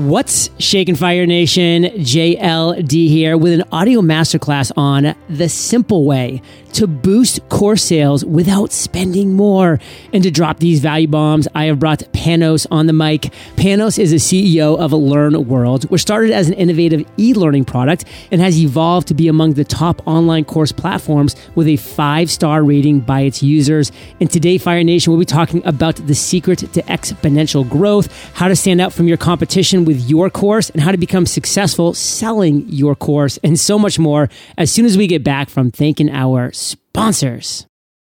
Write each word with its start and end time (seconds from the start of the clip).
What's 0.00 0.48
shaking 0.58 0.96
Fire 0.96 1.26
Nation? 1.26 1.82
JLD 1.82 3.08
here 3.08 3.36
with 3.36 3.52
an 3.52 3.64
audio 3.70 4.00
masterclass 4.00 4.72
on 4.74 5.14
the 5.28 5.46
simple 5.46 6.06
way 6.06 6.40
to 6.72 6.86
boost 6.86 7.46
course 7.50 7.82
sales 7.84 8.24
without 8.24 8.72
spending 8.72 9.34
more. 9.34 9.78
And 10.14 10.22
to 10.22 10.30
drop 10.30 10.58
these 10.58 10.80
value 10.80 11.06
bombs, 11.06 11.48
I 11.54 11.64
have 11.64 11.78
brought 11.78 12.09
Panos 12.20 12.66
on 12.70 12.86
the 12.86 12.92
mic. 12.92 13.32
Panos 13.56 13.98
is 13.98 14.10
the 14.10 14.16
CEO 14.18 14.78
of 14.78 14.92
Learn 14.92 15.48
World, 15.48 15.84
which 15.84 16.02
started 16.02 16.32
as 16.32 16.48
an 16.48 16.54
innovative 16.54 17.10
e-learning 17.16 17.64
product 17.64 18.04
and 18.30 18.42
has 18.42 18.60
evolved 18.60 19.08
to 19.08 19.14
be 19.14 19.26
among 19.26 19.54
the 19.54 19.64
top 19.64 20.06
online 20.06 20.44
course 20.44 20.70
platforms 20.70 21.34
with 21.54 21.66
a 21.66 21.76
five-star 21.76 22.62
rating 22.62 23.00
by 23.00 23.22
its 23.22 23.42
users. 23.42 23.90
And 24.20 24.30
today, 24.30 24.58
Fire 24.58 24.84
Nation, 24.84 25.10
we'll 25.10 25.20
be 25.20 25.24
talking 25.24 25.64
about 25.64 25.96
the 25.96 26.14
secret 26.14 26.58
to 26.58 26.82
exponential 26.82 27.66
growth, 27.66 28.12
how 28.34 28.48
to 28.48 28.56
stand 28.56 28.82
out 28.82 28.92
from 28.92 29.08
your 29.08 29.16
competition 29.16 29.86
with 29.86 30.06
your 30.06 30.28
course, 30.28 30.68
and 30.68 30.82
how 30.82 30.92
to 30.92 30.98
become 30.98 31.24
successful 31.24 31.94
selling 31.94 32.68
your 32.68 32.94
course, 32.94 33.38
and 33.38 33.58
so 33.58 33.78
much 33.78 33.98
more 33.98 34.28
as 34.58 34.70
soon 34.70 34.84
as 34.84 34.98
we 34.98 35.06
get 35.06 35.24
back 35.24 35.48
from 35.48 35.70
thanking 35.70 36.10
our 36.10 36.52
sponsors. 36.52 37.66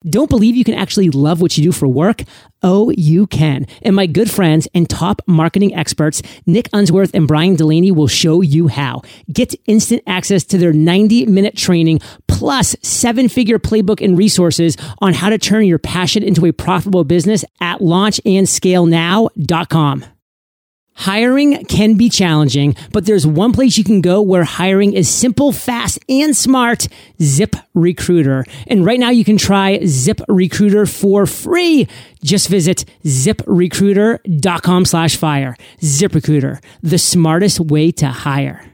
Don't 0.08 0.30
believe 0.30 0.56
you 0.56 0.64
can 0.64 0.76
actually 0.76 1.10
love 1.10 1.42
what 1.42 1.58
you 1.58 1.64
do 1.64 1.72
for 1.72 1.88
work? 1.88 2.22
Oh, 2.62 2.92
you 2.96 3.26
can. 3.28 3.66
And 3.82 3.96
my 3.96 4.06
good 4.06 4.30
friends 4.30 4.68
and 4.74 4.90
top 4.90 5.22
marketing 5.28 5.74
experts, 5.76 6.22
Nick 6.46 6.70
Unsworth 6.74 7.12
and 7.14 7.28
Brian 7.28 7.56
Delaney, 7.56 7.92
will 7.92 8.08
show 8.08 8.42
you 8.42 8.68
how. 8.68 9.02
Get 9.32 9.56
instant 9.66 10.04
access 10.08 10.44
to 10.46 10.58
their 10.58 10.74
90 10.74 11.26
minute 11.26 11.58
training 11.58 12.00
plus 12.28 12.76
seven 12.82 13.30
figure 13.30 13.60
playbook 13.60 14.04
and 14.04 14.18
resources 14.18 14.76
on 15.00 15.14
how 15.14 15.30
to 15.30 15.38
turn 15.38 15.66
your 15.66 15.80
passion 15.80 16.24
into 16.24 16.46
a 16.46 16.52
profitable 16.52 17.04
business 17.04 17.44
at 17.60 17.80
launchandscalenow.com. 17.80 20.06
Hiring 20.96 21.66
can 21.66 21.96
be 21.96 22.10
challenging, 22.10 22.76
but 22.92 23.06
there's 23.06 23.28
one 23.28 23.52
place 23.52 23.78
you 23.78 23.84
can 23.84 24.02
go 24.02 24.22
where 24.22 24.46
hiring 24.46 24.94
is 24.94 25.10
simple, 25.10 25.52
fast, 25.52 26.00
and 26.08 26.36
smart. 26.36 26.88
Zip 27.22 27.56
Recruiter. 27.74 28.46
And 28.68 28.86
right 28.86 29.00
now 29.00 29.10
you 29.10 29.26
can 29.26 29.38
try 29.38 29.86
Zip 29.86 30.22
Recruiter 30.28 30.86
for 30.86 31.26
free. 31.26 31.88
Just 32.24 32.48
visit 32.48 32.86
ziprecruiter.com 33.04 34.86
slash 34.86 35.18
fire. 35.18 35.58
Zip 35.82 36.16
Recruiter, 36.16 36.62
the 36.82 36.98
smartest 36.98 37.60
way 37.60 37.92
to 37.92 38.08
hire. 38.08 38.66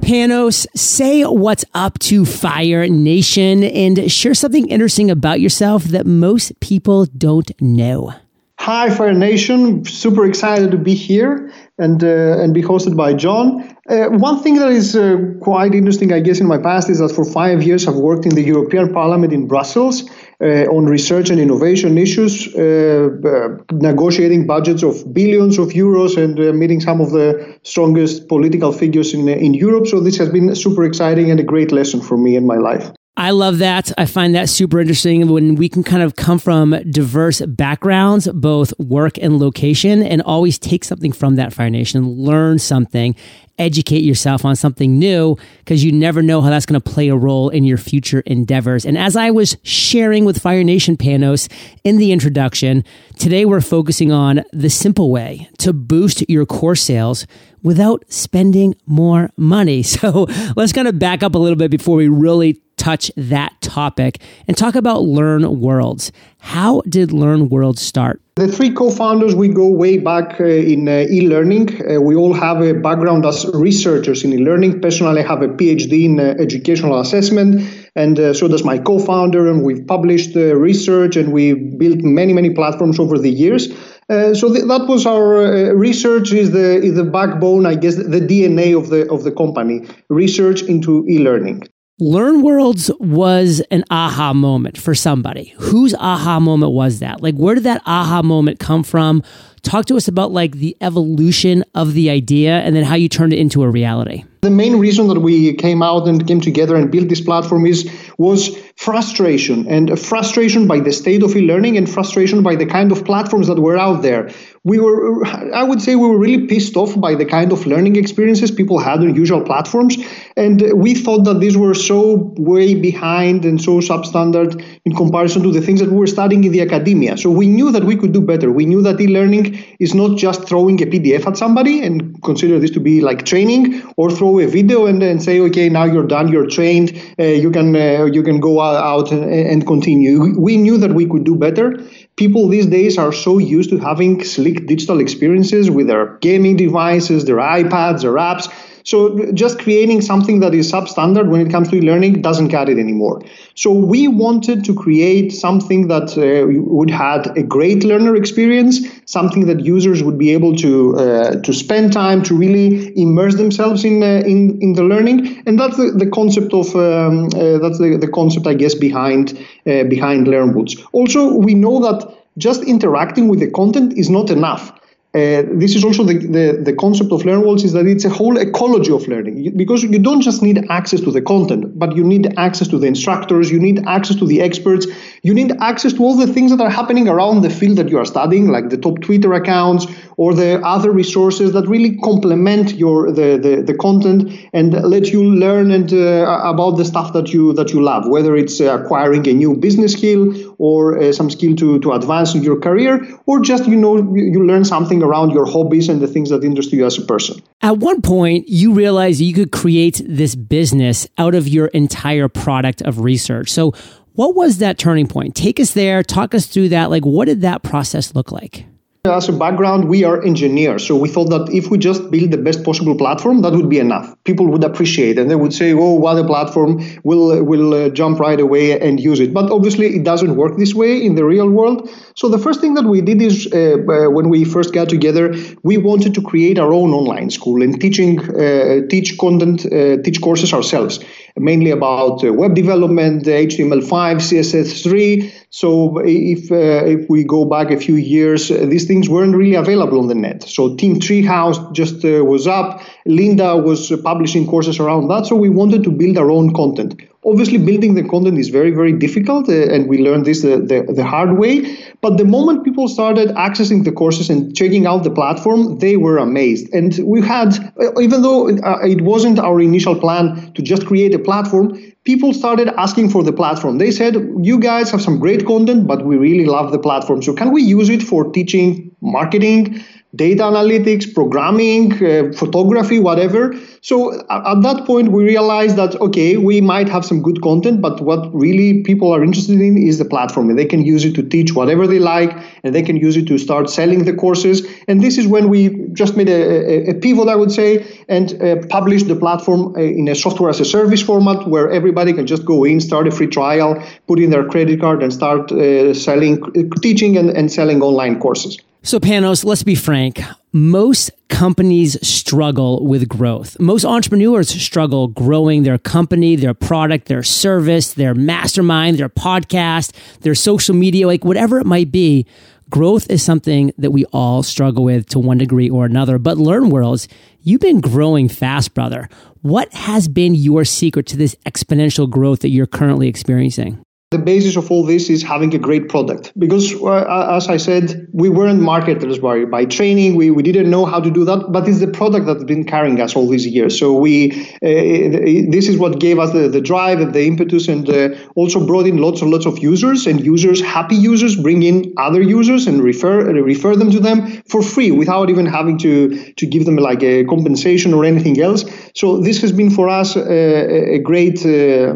Panos, 0.00 0.66
say 0.74 1.22
what's 1.22 1.64
up 1.74 1.98
to 2.00 2.24
Fire 2.24 2.86
Nation 2.88 3.64
and 3.64 4.10
share 4.10 4.34
something 4.34 4.68
interesting 4.68 5.10
about 5.10 5.40
yourself 5.40 5.84
that 5.84 6.06
most 6.06 6.58
people 6.60 7.06
don't 7.06 7.50
know. 7.60 8.14
Hi, 8.60 8.90
Fire 8.90 9.14
Nation. 9.14 9.84
Super 9.84 10.26
excited 10.26 10.72
to 10.72 10.76
be 10.76 10.92
here 10.92 11.50
and 11.78 12.02
uh, 12.02 12.42
and 12.42 12.52
be 12.52 12.60
hosted 12.60 12.96
by 12.96 13.14
John. 13.14 13.76
Uh, 13.88 14.08
one 14.08 14.42
thing 14.42 14.56
that 14.56 14.70
is 14.72 14.96
uh, 14.96 15.16
quite 15.40 15.76
interesting, 15.76 16.12
I 16.12 16.18
guess, 16.18 16.40
in 16.40 16.48
my 16.48 16.58
past 16.58 16.90
is 16.90 16.98
that 16.98 17.10
for 17.10 17.24
five 17.24 17.62
years 17.62 17.86
I've 17.86 17.94
worked 17.94 18.26
in 18.26 18.34
the 18.34 18.42
European 18.42 18.92
Parliament 18.92 19.32
in 19.32 19.46
Brussels 19.46 20.10
uh, 20.42 20.66
on 20.76 20.86
research 20.86 21.30
and 21.30 21.38
innovation 21.40 21.96
issues, 21.96 22.52
uh, 22.56 23.08
uh, 23.24 23.48
negotiating 23.70 24.48
budgets 24.48 24.82
of 24.82 25.14
billions 25.14 25.56
of 25.58 25.68
euros 25.68 26.18
and 26.22 26.58
meeting 26.58 26.80
some 26.80 27.00
of 27.00 27.12
the 27.12 27.58
strongest 27.62 28.28
political 28.28 28.72
figures 28.72 29.14
in 29.14 29.28
in 29.28 29.54
Europe. 29.54 29.86
So 29.86 30.00
this 30.00 30.18
has 30.18 30.30
been 30.30 30.52
super 30.56 30.84
exciting 30.84 31.30
and 31.30 31.38
a 31.38 31.44
great 31.44 31.70
lesson 31.70 32.00
for 32.00 32.18
me 32.18 32.34
in 32.34 32.44
my 32.44 32.56
life. 32.56 32.97
I 33.18 33.30
love 33.30 33.58
that. 33.58 33.90
I 33.98 34.06
find 34.06 34.36
that 34.36 34.48
super 34.48 34.78
interesting 34.78 35.26
when 35.28 35.56
we 35.56 35.68
can 35.68 35.82
kind 35.82 36.04
of 36.04 36.14
come 36.14 36.38
from 36.38 36.70
diverse 36.88 37.40
backgrounds, 37.40 38.28
both 38.28 38.72
work 38.78 39.18
and 39.18 39.40
location, 39.40 40.04
and 40.04 40.22
always 40.22 40.56
take 40.56 40.84
something 40.84 41.10
from 41.10 41.34
that 41.34 41.52
Fire 41.52 41.68
Nation, 41.68 42.08
learn 42.08 42.60
something, 42.60 43.16
educate 43.58 44.04
yourself 44.04 44.44
on 44.44 44.54
something 44.54 45.00
new, 45.00 45.36
because 45.58 45.82
you 45.82 45.90
never 45.90 46.22
know 46.22 46.40
how 46.40 46.48
that's 46.48 46.64
going 46.64 46.80
to 46.80 46.90
play 46.90 47.08
a 47.08 47.16
role 47.16 47.48
in 47.48 47.64
your 47.64 47.76
future 47.76 48.20
endeavors. 48.20 48.86
And 48.86 48.96
as 48.96 49.16
I 49.16 49.32
was 49.32 49.56
sharing 49.64 50.24
with 50.24 50.40
Fire 50.40 50.62
Nation 50.62 50.96
Panos 50.96 51.52
in 51.82 51.96
the 51.96 52.12
introduction, 52.12 52.84
today 53.18 53.44
we're 53.44 53.60
focusing 53.60 54.12
on 54.12 54.44
the 54.52 54.70
simple 54.70 55.10
way 55.10 55.50
to 55.58 55.72
boost 55.72 56.22
your 56.30 56.46
course 56.46 56.82
sales 56.82 57.26
without 57.64 58.04
spending 58.08 58.76
more 58.86 59.30
money. 59.36 59.82
So 59.98 60.28
let's 60.54 60.72
kind 60.72 60.86
of 60.86 61.00
back 61.00 61.24
up 61.24 61.34
a 61.34 61.38
little 61.38 61.56
bit 61.56 61.72
before 61.72 61.96
we 61.96 62.06
really 62.06 62.62
touch 62.78 63.10
that 63.16 63.60
topic 63.60 64.20
and 64.46 64.56
talk 64.56 64.74
about 64.74 65.02
Learn 65.02 65.60
Worlds. 65.60 66.12
How 66.38 66.82
did 66.88 67.12
Learn 67.12 67.48
Worlds 67.48 67.82
start? 67.82 68.22
The 68.36 68.46
three 68.46 68.70
co-founders, 68.70 69.34
we 69.34 69.48
go 69.48 69.66
way 69.66 69.98
back 69.98 70.40
uh, 70.40 70.44
in 70.44 70.88
uh, 70.88 71.06
e-learning. 71.10 71.66
Uh, 71.82 72.00
we 72.00 72.14
all 72.14 72.32
have 72.32 72.62
a 72.62 72.72
background 72.72 73.26
as 73.26 73.44
researchers 73.52 74.22
in 74.22 74.32
e-learning. 74.32 74.80
Personally, 74.80 75.22
I 75.22 75.26
have 75.26 75.42
a 75.42 75.48
PhD 75.48 76.04
in 76.04 76.20
uh, 76.20 76.34
educational 76.38 77.00
assessment, 77.00 77.68
and 77.96 78.18
uh, 78.20 78.32
so 78.32 78.46
does 78.46 78.62
my 78.62 78.78
co-founder. 78.78 79.50
And 79.50 79.64
we've 79.64 79.84
published 79.84 80.36
uh, 80.36 80.54
research, 80.54 81.16
and 81.16 81.32
we've 81.32 81.76
built 81.78 81.98
many, 82.02 82.32
many 82.32 82.50
platforms 82.50 83.00
over 83.00 83.18
the 83.18 83.30
years. 83.30 83.72
Uh, 84.08 84.32
so 84.34 84.52
th- 84.52 84.66
that 84.66 84.86
was 84.86 85.04
our 85.04 85.44
uh, 85.44 85.72
research 85.72 86.32
is 86.32 86.52
the 86.52 86.76
is 86.76 86.94
the 86.94 87.04
backbone, 87.04 87.66
I 87.66 87.74
guess, 87.74 87.96
the 87.96 88.20
DNA 88.20 88.78
of 88.78 88.88
the 88.88 89.10
of 89.10 89.24
the 89.24 89.32
company. 89.32 89.86
Research 90.08 90.62
into 90.62 91.04
e-learning. 91.08 91.64
Learn 92.00 92.42
Worlds 92.42 92.92
was 93.00 93.60
an 93.72 93.82
aha 93.90 94.32
moment 94.32 94.78
for 94.78 94.94
somebody. 94.94 95.52
Whose 95.58 95.94
aha 95.94 96.38
moment 96.38 96.70
was 96.70 97.00
that? 97.00 97.24
Like, 97.24 97.34
where 97.34 97.56
did 97.56 97.64
that 97.64 97.82
aha 97.86 98.22
moment 98.22 98.60
come 98.60 98.84
from? 98.84 99.24
Talk 99.62 99.86
to 99.86 99.96
us 99.96 100.06
about 100.06 100.30
like 100.30 100.52
the 100.58 100.76
evolution 100.80 101.64
of 101.74 101.94
the 101.94 102.08
idea 102.08 102.60
and 102.60 102.76
then 102.76 102.84
how 102.84 102.94
you 102.94 103.08
turned 103.08 103.32
it 103.32 103.40
into 103.40 103.64
a 103.64 103.68
reality. 103.68 104.22
The 104.40 104.50
main 104.50 104.78
reason 104.78 105.08
that 105.08 105.20
we 105.20 105.54
came 105.54 105.82
out 105.82 106.06
and 106.06 106.26
came 106.26 106.40
together 106.40 106.76
and 106.76 106.90
built 106.90 107.08
this 107.08 107.20
platform 107.20 107.66
is 107.66 107.90
was 108.18 108.56
frustration 108.76 109.66
and 109.68 109.98
frustration 109.98 110.66
by 110.68 110.78
the 110.80 110.92
state 110.92 111.22
of 111.22 111.36
e-learning 111.36 111.76
and 111.76 111.90
frustration 111.90 112.42
by 112.42 112.54
the 112.54 112.66
kind 112.66 112.92
of 112.92 113.04
platforms 113.04 113.48
that 113.48 113.58
were 113.58 113.76
out 113.76 114.02
there. 114.02 114.30
We 114.64 114.78
were 114.78 115.24
i 115.54 115.62
would 115.62 115.80
say 115.80 115.96
we 115.96 116.06
were 116.06 116.18
really 116.18 116.46
pissed 116.46 116.76
off 116.76 117.00
by 117.00 117.14
the 117.14 117.24
kind 117.24 117.52
of 117.52 117.66
learning 117.66 117.96
experiences 117.96 118.50
people 118.50 118.78
had 118.78 119.00
on 119.00 119.14
usual 119.14 119.42
platforms 119.42 119.96
and 120.36 120.72
we 120.74 120.94
thought 120.94 121.24
that 121.24 121.40
these 121.40 121.56
were 121.56 121.74
so 121.74 122.34
way 122.36 122.74
behind 122.74 123.44
and 123.44 123.60
so 123.60 123.80
substandard 123.80 124.62
in 124.84 124.94
comparison 124.94 125.42
to 125.42 125.52
the 125.52 125.60
things 125.60 125.80
that 125.80 125.90
we 125.90 125.96
were 125.96 126.06
studying 126.06 126.44
in 126.44 126.52
the 126.52 126.60
academia. 126.60 127.16
So 127.16 127.30
we 127.30 127.46
knew 127.46 127.72
that 127.72 127.84
we 127.84 127.96
could 127.96 128.12
do 128.12 128.20
better. 128.20 128.52
We 128.52 128.66
knew 128.66 128.82
that 128.82 129.00
e-learning 129.00 129.58
is 129.80 129.94
not 129.94 130.18
just 130.18 130.46
throwing 130.48 130.82
a 130.82 130.86
pdf 130.86 131.26
at 131.26 131.36
somebody 131.36 131.82
and 131.84 132.17
consider 132.22 132.58
this 132.58 132.70
to 132.70 132.80
be 132.80 133.00
like 133.00 133.24
training 133.24 133.82
or 133.96 134.10
throw 134.10 134.38
a 134.38 134.46
video 134.46 134.86
and 134.86 135.02
then 135.02 135.20
say 135.20 135.40
okay 135.40 135.68
now 135.68 135.84
you're 135.84 136.06
done 136.06 136.28
you're 136.28 136.46
trained 136.46 136.90
uh, 137.18 137.24
you 137.24 137.50
can 137.50 137.74
uh, 137.74 138.04
you 138.04 138.22
can 138.22 138.40
go 138.40 138.60
out 138.60 139.10
and, 139.12 139.24
and 139.24 139.66
continue 139.66 140.38
we 140.38 140.56
knew 140.56 140.78
that 140.78 140.92
we 140.92 141.06
could 141.06 141.24
do 141.24 141.34
better 141.36 141.78
people 142.18 142.48
these 142.48 142.66
days 142.66 142.98
are 142.98 143.12
so 143.12 143.38
used 143.38 143.70
to 143.70 143.78
having 143.78 144.22
slick 144.22 144.66
digital 144.66 145.00
experiences 145.00 145.70
with 145.70 145.86
their 145.86 146.18
gaming 146.18 146.56
devices, 146.56 147.24
their 147.24 147.36
iPads, 147.36 148.02
their 148.02 148.14
apps. 148.14 148.52
So 148.88 149.30
just 149.32 149.58
creating 149.58 150.00
something 150.00 150.40
that 150.40 150.54
is 150.54 150.72
substandard 150.72 151.28
when 151.28 151.42
it 151.46 151.50
comes 151.50 151.68
to 151.68 151.76
e-learning 151.76 152.22
doesn't 152.22 152.48
cut 152.48 152.70
it 152.70 152.78
anymore. 152.78 153.20
So 153.54 153.70
we 153.70 154.08
wanted 154.08 154.64
to 154.64 154.74
create 154.74 155.30
something 155.30 155.88
that 155.88 156.16
uh, 156.16 156.46
would 156.48 156.88
have 156.88 157.26
a 157.36 157.42
great 157.42 157.84
learner 157.84 158.16
experience, 158.16 158.80
something 159.04 159.44
that 159.44 159.60
users 159.60 160.02
would 160.02 160.16
be 160.16 160.30
able 160.32 160.56
to 160.56 160.96
uh, 160.96 161.34
to 161.46 161.52
spend 161.52 161.92
time 161.92 162.22
to 162.22 162.34
really 162.34 162.98
immerse 162.98 163.34
themselves 163.34 163.84
in 163.84 164.02
uh, 164.02 164.22
in, 164.32 164.58
in 164.62 164.72
the 164.72 164.84
learning, 164.84 165.18
and 165.46 165.60
that's 165.60 165.76
the, 165.76 165.90
the 165.90 166.08
concept 166.08 166.54
of 166.54 166.74
um, 166.74 167.26
uh, 167.36 167.58
that's 167.58 167.78
the, 167.78 167.98
the 168.00 168.08
concept 168.08 168.46
I 168.46 168.54
guess 168.54 168.74
behind 168.74 169.36
uh, 169.66 169.84
behind 169.84 170.28
LearnWorlds. 170.28 170.82
Also, 170.92 171.34
we 171.34 171.52
know 171.52 171.78
that 171.86 171.98
just 172.38 172.62
interacting 172.62 173.28
with 173.28 173.40
the 173.40 173.50
content 173.50 173.98
is 173.98 174.08
not 174.08 174.30
enough. 174.30 174.72
Uh, 175.14 175.40
this 175.52 175.74
is 175.74 175.84
also 175.84 176.04
the, 176.04 176.18
the, 176.18 176.60
the 176.62 176.74
concept 176.74 177.10
of 177.12 177.22
LearnWorlds 177.22 177.64
is 177.64 177.72
that 177.72 177.86
it's 177.86 178.04
a 178.04 178.10
whole 178.10 178.36
ecology 178.36 178.92
of 178.92 179.08
learning. 179.08 179.56
Because 179.56 179.82
you 179.82 179.98
don't 179.98 180.20
just 180.20 180.42
need 180.42 180.66
access 180.70 181.00
to 181.00 181.10
the 181.10 181.22
content, 181.22 181.78
but 181.78 181.96
you 181.96 182.04
need 182.04 182.38
access 182.38 182.68
to 182.68 182.78
the 182.78 182.86
instructors, 182.86 183.50
you 183.50 183.58
need 183.58 183.82
access 183.86 184.16
to 184.16 184.26
the 184.26 184.42
experts, 184.42 184.86
you 185.22 185.32
need 185.32 185.52
access 185.62 185.94
to 185.94 186.02
all 186.02 186.14
the 186.14 186.26
things 186.26 186.50
that 186.50 186.60
are 186.60 186.68
happening 186.68 187.08
around 187.08 187.40
the 187.40 187.48
field 187.48 187.78
that 187.78 187.88
you 187.88 187.96
are 187.96 188.04
studying, 188.04 188.48
like 188.48 188.68
the 188.68 188.76
top 188.76 189.00
Twitter 189.00 189.32
accounts 189.32 189.86
or 190.18 190.34
the 190.34 190.60
other 190.62 190.90
resources 190.90 191.52
that 191.52 191.66
really 191.66 191.96
complement 191.98 192.74
your 192.74 193.10
the, 193.10 193.38
the, 193.38 193.62
the 193.62 193.74
content 193.74 194.30
and 194.52 194.74
let 194.74 195.06
you 195.06 195.24
learn 195.24 195.70
and 195.70 195.90
uh, 195.90 196.40
about 196.44 196.72
the 196.72 196.84
stuff 196.84 197.14
that 197.14 197.32
you 197.32 197.54
that 197.54 197.72
you 197.72 197.80
love, 197.80 198.06
whether 198.08 198.36
it's 198.36 198.60
acquiring 198.60 199.26
a 199.26 199.32
new 199.32 199.56
business 199.56 199.94
skill 199.94 200.47
or 200.58 200.98
uh, 200.98 201.12
some 201.12 201.30
skill 201.30 201.54
to, 201.56 201.78
to 201.80 201.92
advance 201.92 202.34
in 202.34 202.42
your 202.42 202.58
career, 202.60 203.00
or 203.26 203.40
just 203.40 203.66
you 203.66 203.76
know 203.76 203.96
you 204.14 204.44
learn 204.44 204.64
something 204.64 205.02
around 205.02 205.30
your 205.30 205.46
hobbies 205.46 205.88
and 205.88 206.00
the 206.00 206.06
things 206.06 206.30
that 206.30 206.44
interest 206.44 206.72
you 206.72 206.84
as 206.84 206.98
a 206.98 207.02
person. 207.02 207.40
At 207.62 207.78
one 207.78 208.02
point, 208.02 208.48
you 208.48 208.74
realized 208.74 209.20
you 209.20 209.34
could 209.34 209.52
create 209.52 210.02
this 210.06 210.34
business 210.34 211.06
out 211.16 211.34
of 211.34 211.48
your 211.48 211.66
entire 211.68 212.28
product 212.28 212.82
of 212.82 213.00
research. 213.00 213.50
So, 213.50 213.72
what 214.12 214.34
was 214.34 214.58
that 214.58 214.78
turning 214.78 215.06
point? 215.06 215.36
Take 215.36 215.60
us 215.60 215.72
there, 215.72 216.02
talk 216.02 216.34
us 216.34 216.46
through 216.46 216.70
that. 216.70 216.90
Like, 216.90 217.06
what 217.06 217.26
did 217.26 217.42
that 217.42 217.62
process 217.62 218.14
look 218.16 218.32
like? 218.32 218.66
As 219.04 219.28
a 219.28 219.32
background, 219.32 219.88
we 219.88 220.02
are 220.02 220.22
engineers. 220.24 220.84
So 220.86 220.96
we 220.96 221.08
thought 221.08 221.30
that 221.30 221.48
if 221.52 221.70
we 221.70 221.78
just 221.78 222.10
build 222.10 222.32
the 222.32 222.36
best 222.36 222.64
possible 222.64 222.96
platform, 222.96 223.42
that 223.42 223.52
would 223.52 223.70
be 223.70 223.78
enough. 223.78 224.14
People 224.24 224.48
would 224.48 224.64
appreciate 224.64 225.18
and 225.18 225.30
they 225.30 225.36
would 225.36 225.54
say, 225.54 225.72
oh, 225.72 225.94
what 225.94 226.18
a 226.18 226.24
platform, 226.24 226.84
we'll, 227.04 227.42
we'll 227.44 227.74
uh, 227.74 227.88
jump 227.90 228.18
right 228.18 228.40
away 228.40 228.78
and 228.78 228.98
use 228.98 229.20
it. 229.20 229.32
But 229.32 229.50
obviously, 229.52 229.86
it 229.94 230.02
doesn't 230.02 230.34
work 230.34 230.58
this 230.58 230.74
way 230.74 231.00
in 231.02 231.14
the 231.14 231.24
real 231.24 231.48
world. 231.48 231.88
So 232.16 232.28
the 232.28 232.38
first 232.38 232.60
thing 232.60 232.74
that 232.74 232.84
we 232.84 233.00
did 233.00 233.22
is 233.22 233.46
uh, 233.52 233.76
uh, 233.76 234.10
when 234.10 234.28
we 234.30 234.44
first 234.44 234.74
got 234.74 234.88
together, 234.88 235.32
we 235.62 235.78
wanted 235.78 236.12
to 236.14 236.20
create 236.20 236.58
our 236.58 236.72
own 236.72 236.90
online 236.90 237.30
school 237.30 237.62
and 237.62 237.80
teaching, 237.80 238.18
uh, 238.34 238.80
teach 238.90 239.16
content, 239.18 239.64
uh, 239.66 240.02
teach 240.02 240.20
courses 240.20 240.52
ourselves, 240.52 240.98
mainly 241.38 241.70
about 241.70 242.24
uh, 242.24 242.32
web 242.32 242.54
development, 242.54 243.26
uh, 243.26 243.30
HTML5, 243.30 244.16
CSS3. 244.16 245.32
So 245.50 245.98
if 246.04 246.50
uh, 246.52 246.84
if 246.86 247.08
we 247.08 247.24
go 247.24 247.44
back 247.44 247.70
a 247.70 247.76
few 247.76 247.96
years, 247.96 248.50
uh, 248.50 248.66
these 248.68 248.86
things 248.86 249.08
weren't 249.08 249.34
really 249.34 249.54
available 249.54 249.98
on 249.98 250.08
the 250.08 250.14
net. 250.14 250.42
So 250.42 250.76
Team 250.76 251.00
Treehouse 251.00 251.72
just 251.72 252.04
was 252.04 252.46
up. 252.46 252.82
Lynda 253.06 253.62
was 253.62 253.92
publishing 254.02 254.46
courses 254.46 254.78
around 254.78 255.08
that. 255.08 255.26
So 255.26 255.36
we 255.36 255.48
wanted 255.48 255.84
to 255.84 255.90
build 255.90 256.18
our 256.18 256.30
own 256.30 256.52
content. 256.54 257.00
Obviously, 257.24 257.58
building 257.58 257.94
the 257.94 258.04
content 258.04 258.38
is 258.38 258.48
very, 258.48 258.70
very 258.70 258.92
difficult, 258.92 259.48
uh, 259.48 259.74
and 259.74 259.88
we 259.88 259.98
learned 259.98 260.24
this 260.24 260.42
the, 260.42 260.58
the, 260.58 260.92
the, 260.92 261.04
hard 261.04 261.36
way. 261.36 261.76
But 262.00 262.16
the 262.16 262.24
moment 262.24 262.64
people 262.64 262.86
started 262.86 263.30
accessing 263.30 263.82
the 263.84 263.90
courses 263.90 264.30
and 264.30 264.56
checking 264.56 264.86
out 264.86 265.02
the 265.02 265.10
platform, 265.10 265.80
they 265.80 265.96
were 265.96 266.18
amazed. 266.18 266.72
And 266.72 266.96
we 267.04 267.20
had, 267.20 267.58
uh, 267.80 268.00
even 268.00 268.22
though 268.22 268.48
uh, 268.48 268.78
it 268.82 269.00
wasn't 269.00 269.40
our 269.40 269.60
initial 269.60 269.98
plan 269.98 270.52
to 270.52 270.62
just 270.62 270.86
create 270.86 271.12
a 271.12 271.18
platform, 271.18 271.76
people 272.04 272.32
started 272.32 272.68
asking 272.78 273.10
for 273.10 273.24
the 273.24 273.32
platform. 273.32 273.78
They 273.78 273.90
said, 273.90 274.14
You 274.40 274.60
guys 274.60 274.90
have 274.92 275.02
some 275.02 275.18
great 275.18 275.44
content, 275.44 275.88
but 275.88 276.04
we 276.04 276.16
really 276.16 276.46
love 276.46 276.70
the 276.70 276.78
platform. 276.78 277.22
So, 277.22 277.32
can 277.32 277.50
we 277.50 277.62
use 277.62 277.88
it 277.88 278.02
for 278.02 278.30
teaching 278.30 278.94
marketing? 279.00 279.84
Data 280.18 280.42
analytics, 280.42 281.04
programming, 281.18 281.92
uh, 282.04 282.32
photography, 282.32 282.98
whatever. 282.98 283.54
So 283.80 283.96
at 284.28 284.60
that 284.66 284.84
point, 284.84 285.12
we 285.12 285.22
realized 285.22 285.76
that, 285.76 285.94
okay, 286.06 286.36
we 286.36 286.60
might 286.60 286.88
have 286.88 287.04
some 287.04 287.22
good 287.22 287.40
content, 287.42 287.80
but 287.80 288.00
what 288.08 288.22
really 288.34 288.82
people 288.82 289.08
are 289.14 289.22
interested 289.22 289.60
in 289.60 289.78
is 289.78 289.98
the 289.98 290.04
platform. 290.04 290.50
And 290.50 290.58
they 290.58 290.66
can 290.66 290.82
use 290.94 291.04
it 291.08 291.14
to 291.14 291.22
teach 291.22 291.54
whatever 291.54 291.86
they 291.86 292.00
like, 292.00 292.32
and 292.64 292.74
they 292.74 292.82
can 292.82 292.96
use 292.96 293.16
it 293.16 293.26
to 293.28 293.38
start 293.38 293.70
selling 293.70 294.04
the 294.04 294.12
courses. 294.12 294.66
And 294.88 295.00
this 295.00 295.16
is 295.16 295.26
when 295.26 295.48
we 295.48 295.60
just 295.92 296.16
made 296.16 296.28
a, 296.28 296.42
a, 296.72 296.90
a 296.90 296.94
pivot, 296.94 297.28
I 297.28 297.36
would 297.36 297.52
say, 297.52 297.86
and 298.08 298.26
uh, 298.42 298.56
published 298.68 299.06
the 299.06 299.16
platform 299.16 299.74
uh, 299.76 299.80
in 299.80 300.08
a 300.08 300.14
software 300.14 300.50
as 300.50 300.60
a 300.60 300.64
service 300.64 301.02
format 301.02 301.48
where 301.48 301.70
everybody 301.70 302.12
can 302.12 302.26
just 302.26 302.44
go 302.44 302.64
in, 302.64 302.80
start 302.80 303.06
a 303.06 303.12
free 303.12 303.28
trial, 303.28 303.80
put 304.08 304.18
in 304.18 304.30
their 304.30 304.46
credit 304.48 304.80
card, 304.80 305.02
and 305.04 305.12
start 305.12 305.52
uh, 305.52 305.94
selling, 305.94 306.42
teaching 306.82 307.16
and, 307.16 307.30
and 307.30 307.52
selling 307.52 307.80
online 307.80 308.18
courses. 308.18 308.58
So, 308.88 308.98
Panos, 308.98 309.44
let's 309.44 309.64
be 309.64 309.74
frank. 309.74 310.22
Most 310.50 311.10
companies 311.28 311.98
struggle 312.08 312.86
with 312.86 313.06
growth. 313.06 313.60
Most 313.60 313.84
entrepreneurs 313.84 314.48
struggle 314.48 315.08
growing 315.08 315.62
their 315.62 315.76
company, 315.76 316.36
their 316.36 316.54
product, 316.54 317.06
their 317.06 317.22
service, 317.22 317.92
their 317.92 318.14
mastermind, 318.14 318.98
their 318.98 319.10
podcast, 319.10 319.92
their 320.20 320.34
social 320.34 320.74
media, 320.74 321.06
like 321.06 321.22
whatever 321.22 321.58
it 321.60 321.66
might 321.66 321.92
be. 321.92 322.24
Growth 322.70 323.10
is 323.10 323.22
something 323.22 323.74
that 323.76 323.90
we 323.90 324.06
all 324.06 324.42
struggle 324.42 324.84
with 324.84 325.06
to 325.10 325.18
one 325.18 325.36
degree 325.36 325.68
or 325.68 325.84
another. 325.84 326.18
But 326.18 326.38
Learn 326.38 326.70
Worlds, 326.70 327.08
you've 327.42 327.60
been 327.60 327.82
growing 327.82 328.26
fast, 328.26 328.72
brother. 328.72 329.10
What 329.42 329.70
has 329.74 330.08
been 330.08 330.34
your 330.34 330.64
secret 330.64 331.04
to 331.08 331.18
this 331.18 331.36
exponential 331.44 332.08
growth 332.08 332.40
that 332.40 332.48
you're 332.48 332.66
currently 332.66 333.08
experiencing? 333.08 333.84
The 334.10 334.18
basis 334.18 334.56
of 334.56 334.70
all 334.70 334.86
this 334.86 335.10
is 335.10 335.22
having 335.22 335.54
a 335.54 335.58
great 335.58 335.90
product 335.90 336.32
because, 336.38 336.74
uh, 336.82 337.36
as 337.36 337.48
I 337.48 337.58
said, 337.58 338.08
we 338.14 338.30
weren't 338.30 338.58
marketers 338.58 339.18
by, 339.18 339.44
by 339.44 339.66
training. 339.66 340.14
We, 340.14 340.30
we 340.30 340.42
didn't 340.42 340.70
know 340.70 340.86
how 340.86 340.98
to 340.98 341.10
do 341.10 341.26
that, 341.26 341.52
but 341.52 341.68
it's 341.68 341.80
the 341.80 341.88
product 341.88 342.24
that's 342.24 342.44
been 342.44 342.64
carrying 342.64 343.02
us 343.02 343.14
all 343.14 343.28
these 343.28 343.46
years. 343.46 343.78
So 343.78 343.92
we 343.92 344.32
uh, 344.62 345.50
this 345.52 345.68
is 345.68 345.76
what 345.76 346.00
gave 346.00 346.18
us 346.18 346.32
the, 346.32 346.48
the 346.48 346.62
drive 346.62 347.00
and 347.00 347.12
the 347.12 347.26
impetus, 347.26 347.68
and 347.68 347.86
uh, 347.90 348.08
also 348.34 348.66
brought 348.66 348.86
in 348.86 348.96
lots 348.96 349.20
and 349.20 349.30
lots 349.30 349.44
of 349.44 349.58
users. 349.58 350.06
And 350.06 350.24
users, 350.24 350.62
happy 350.62 350.96
users, 350.96 351.36
bring 351.36 351.62
in 351.62 351.92
other 351.98 352.22
users 352.22 352.66
and 352.66 352.82
refer 352.82 353.30
refer 353.42 353.76
them 353.76 353.90
to 353.90 354.00
them 354.00 354.42
for 354.48 354.62
free 354.62 354.90
without 354.90 355.28
even 355.28 355.44
having 355.44 355.76
to 355.80 356.32
to 356.32 356.46
give 356.46 356.64
them 356.64 356.76
like 356.76 357.02
a 357.02 357.26
compensation 357.26 357.92
or 357.92 358.06
anything 358.06 358.40
else. 358.40 358.64
So 358.98 359.16
this 359.16 359.40
has 359.42 359.52
been 359.52 359.70
for 359.70 359.88
us 359.88 360.16
a, 360.16 360.94
a 360.94 360.98
great 360.98 361.46
uh, 361.46 361.94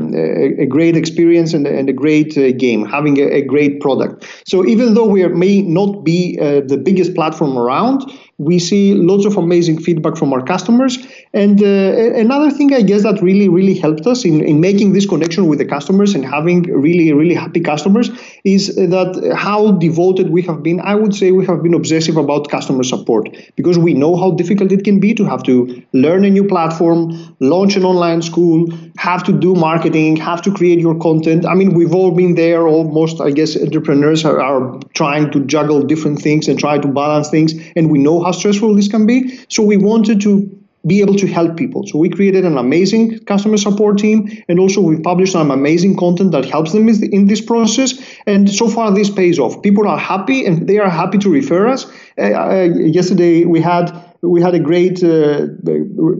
a 0.64 0.66
great 0.66 0.96
experience 0.96 1.52
and, 1.52 1.66
and 1.66 1.88
a 1.88 1.92
great 1.92 2.38
uh, 2.38 2.52
game, 2.52 2.84
having 2.84 3.18
a, 3.18 3.26
a, 3.38 3.42
great 3.42 3.80
product. 3.80 4.24
So 4.46 4.64
even 4.64 4.94
though 4.94 5.06
we 5.06 5.24
are, 5.24 5.34
may 5.34 5.62
not 5.62 6.04
be 6.04 6.38
uh, 6.40 6.60
the 6.60 6.76
biggest 6.76 7.16
platform 7.16 7.58
around, 7.58 8.08
we 8.42 8.58
see 8.58 8.94
lots 8.94 9.24
of 9.24 9.36
amazing 9.36 9.80
feedback 9.80 10.16
from 10.16 10.32
our 10.32 10.42
customers. 10.42 10.98
And 11.32 11.62
uh, 11.62 12.14
another 12.24 12.50
thing, 12.50 12.74
I 12.74 12.82
guess, 12.82 13.02
that 13.04 13.22
really, 13.22 13.48
really 13.48 13.74
helped 13.74 14.06
us 14.06 14.24
in, 14.24 14.44
in 14.44 14.60
making 14.60 14.92
this 14.92 15.06
connection 15.06 15.46
with 15.46 15.58
the 15.58 15.64
customers 15.64 16.14
and 16.14 16.24
having 16.24 16.62
really, 16.64 17.12
really 17.12 17.34
happy 17.34 17.60
customers 17.60 18.10
is 18.44 18.74
that 18.76 19.34
how 19.36 19.72
devoted 19.72 20.30
we 20.30 20.42
have 20.42 20.62
been. 20.62 20.80
I 20.80 20.94
would 20.94 21.14
say 21.14 21.30
we 21.30 21.46
have 21.46 21.62
been 21.62 21.74
obsessive 21.74 22.16
about 22.16 22.48
customer 22.48 22.82
support 22.82 23.28
because 23.56 23.78
we 23.78 23.94
know 23.94 24.16
how 24.16 24.32
difficult 24.32 24.72
it 24.72 24.84
can 24.84 24.98
be 24.98 25.14
to 25.14 25.24
have 25.24 25.42
to 25.44 25.82
learn 25.92 26.24
a 26.24 26.30
new 26.30 26.46
platform, 26.46 27.36
launch 27.38 27.76
an 27.76 27.84
online 27.84 28.22
school, 28.22 28.66
have 28.96 29.22
to 29.24 29.32
do 29.32 29.54
marketing, 29.54 30.16
have 30.16 30.42
to 30.42 30.52
create 30.52 30.80
your 30.80 30.98
content. 30.98 31.46
I 31.46 31.54
mean, 31.54 31.74
we've 31.74 31.94
all 31.94 32.10
been 32.10 32.34
there. 32.34 32.66
Almost, 32.66 33.20
I 33.20 33.30
guess, 33.30 33.56
entrepreneurs 33.56 34.24
are, 34.24 34.40
are 34.40 34.80
trying 34.94 35.30
to 35.30 35.44
juggle 35.44 35.82
different 35.82 36.20
things 36.20 36.48
and 36.48 36.58
try 36.58 36.78
to 36.78 36.88
balance 36.88 37.30
things. 37.30 37.54
And 37.76 37.90
we 37.90 37.98
know 37.98 38.22
how 38.22 38.31
stressful 38.32 38.74
this 38.74 38.88
can 38.88 39.06
be. 39.06 39.40
So 39.48 39.62
we 39.62 39.76
wanted 39.76 40.20
to 40.22 40.58
be 40.86 41.00
able 41.00 41.14
to 41.14 41.26
help 41.26 41.56
people. 41.56 41.86
So 41.86 41.98
we 41.98 42.08
created 42.08 42.44
an 42.44 42.58
amazing 42.58 43.20
customer 43.20 43.56
support 43.56 43.98
team, 43.98 44.42
and 44.48 44.58
also 44.58 44.80
we 44.80 44.98
published 45.00 45.32
some 45.32 45.50
amazing 45.50 45.96
content 45.96 46.32
that 46.32 46.44
helps 46.44 46.72
them 46.72 46.88
in 46.88 47.26
this 47.26 47.40
process. 47.40 47.94
And 48.26 48.50
so 48.50 48.68
far, 48.68 48.92
this 48.92 49.08
pays 49.08 49.38
off. 49.38 49.62
People 49.62 49.86
are 49.86 49.98
happy, 49.98 50.44
and 50.44 50.66
they 50.68 50.78
are 50.78 50.90
happy 50.90 51.18
to 51.18 51.30
refer 51.30 51.68
us. 51.68 51.86
Uh, 52.18 52.22
uh, 52.22 52.68
yesterday, 52.98 53.44
we 53.44 53.60
had 53.60 53.92
we 54.22 54.40
had 54.40 54.54
a 54.54 54.60
great 54.60 55.02
uh, 55.02 55.46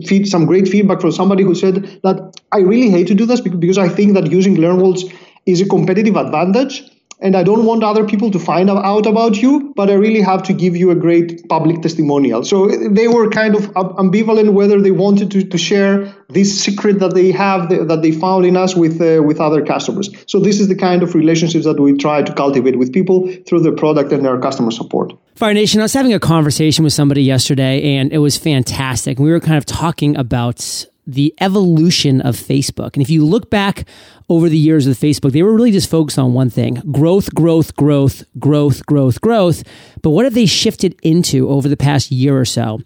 feed, 0.06 0.26
some 0.26 0.46
great 0.46 0.68
feedback 0.68 1.00
from 1.00 1.12
somebody 1.12 1.44
who 1.44 1.54
said 1.54 2.00
that 2.02 2.34
I 2.50 2.58
really 2.58 2.90
hate 2.90 3.06
to 3.08 3.14
do 3.14 3.26
this 3.26 3.40
because 3.40 3.78
I 3.78 3.88
think 3.88 4.14
that 4.14 4.30
using 4.30 4.56
LearnWorlds 4.56 5.12
is 5.46 5.60
a 5.60 5.68
competitive 5.68 6.16
advantage 6.16 6.82
and 7.22 7.36
I 7.36 7.42
don't 7.42 7.64
want 7.64 7.84
other 7.84 8.04
people 8.04 8.30
to 8.32 8.38
find 8.38 8.68
out 8.68 9.06
about 9.06 9.40
you, 9.40 9.72
but 9.76 9.88
I 9.88 9.94
really 9.94 10.20
have 10.20 10.42
to 10.44 10.52
give 10.52 10.76
you 10.76 10.90
a 10.90 10.94
great 10.94 11.48
public 11.48 11.80
testimonial. 11.80 12.44
So 12.44 12.68
they 12.68 13.08
were 13.08 13.30
kind 13.30 13.54
of 13.54 13.72
ambivalent 13.74 14.52
whether 14.52 14.80
they 14.80 14.90
wanted 14.90 15.30
to, 15.30 15.44
to 15.44 15.58
share 15.58 16.12
this 16.28 16.60
secret 16.60 16.98
that 16.98 17.14
they 17.14 17.30
have 17.30 17.68
that 17.68 18.02
they 18.02 18.10
found 18.10 18.44
in 18.44 18.56
us 18.56 18.74
with 18.74 19.00
uh, 19.00 19.22
with 19.22 19.40
other 19.40 19.64
customers. 19.64 20.10
So 20.26 20.40
this 20.40 20.60
is 20.60 20.68
the 20.68 20.74
kind 20.74 21.02
of 21.02 21.14
relationships 21.14 21.64
that 21.64 21.78
we 21.78 21.96
try 21.96 22.22
to 22.22 22.34
cultivate 22.34 22.76
with 22.76 22.92
people 22.92 23.32
through 23.46 23.60
the 23.60 23.72
product 23.72 24.12
and 24.12 24.24
their 24.24 24.38
customer 24.40 24.70
support. 24.70 25.12
Fire 25.34 25.54
Nation, 25.54 25.80
I 25.80 25.84
was 25.84 25.94
having 25.94 26.12
a 26.12 26.20
conversation 26.20 26.84
with 26.84 26.92
somebody 26.92 27.22
yesterday, 27.22 27.96
and 27.96 28.12
it 28.12 28.18
was 28.18 28.36
fantastic. 28.36 29.18
We 29.18 29.30
were 29.30 29.40
kind 29.40 29.56
of 29.56 29.66
talking 29.66 30.16
about 30.16 30.86
the 31.06 31.34
evolution 31.40 32.20
of 32.20 32.36
Facebook. 32.36 32.94
And 32.94 33.02
if 33.02 33.10
you 33.10 33.24
look 33.24 33.50
back 33.50 33.86
over 34.28 34.48
the 34.48 34.58
years 34.58 34.86
of 34.86 34.96
Facebook, 34.96 35.32
they 35.32 35.42
were 35.42 35.52
really 35.52 35.72
just 35.72 35.90
focused 35.90 36.18
on 36.18 36.32
one 36.32 36.50
thing 36.50 36.74
growth, 36.92 37.34
growth, 37.34 37.74
growth, 37.76 38.24
growth, 38.38 38.86
growth, 38.86 39.20
growth. 39.20 39.64
But 40.02 40.10
what 40.10 40.24
have 40.24 40.34
they 40.34 40.46
shifted 40.46 40.98
into 41.02 41.48
over 41.48 41.68
the 41.68 41.76
past 41.76 42.10
year 42.10 42.38
or 42.38 42.44
so? 42.44 42.80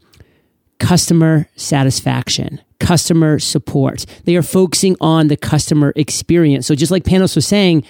Customer 0.79 1.49
satisfaction, 1.57 2.61
customer 2.81 3.39
support. 3.39 4.05
They 4.25 4.37
are 4.37 4.43
focusing 4.43 4.97
on 5.01 5.29
the 5.29 5.37
customer 5.37 5.93
experience. 5.97 6.67
So 6.67 6.75
just 6.75 6.93
like 6.93 7.05
Panos 7.05 7.35
was 7.35 7.47
saying, 7.47 7.85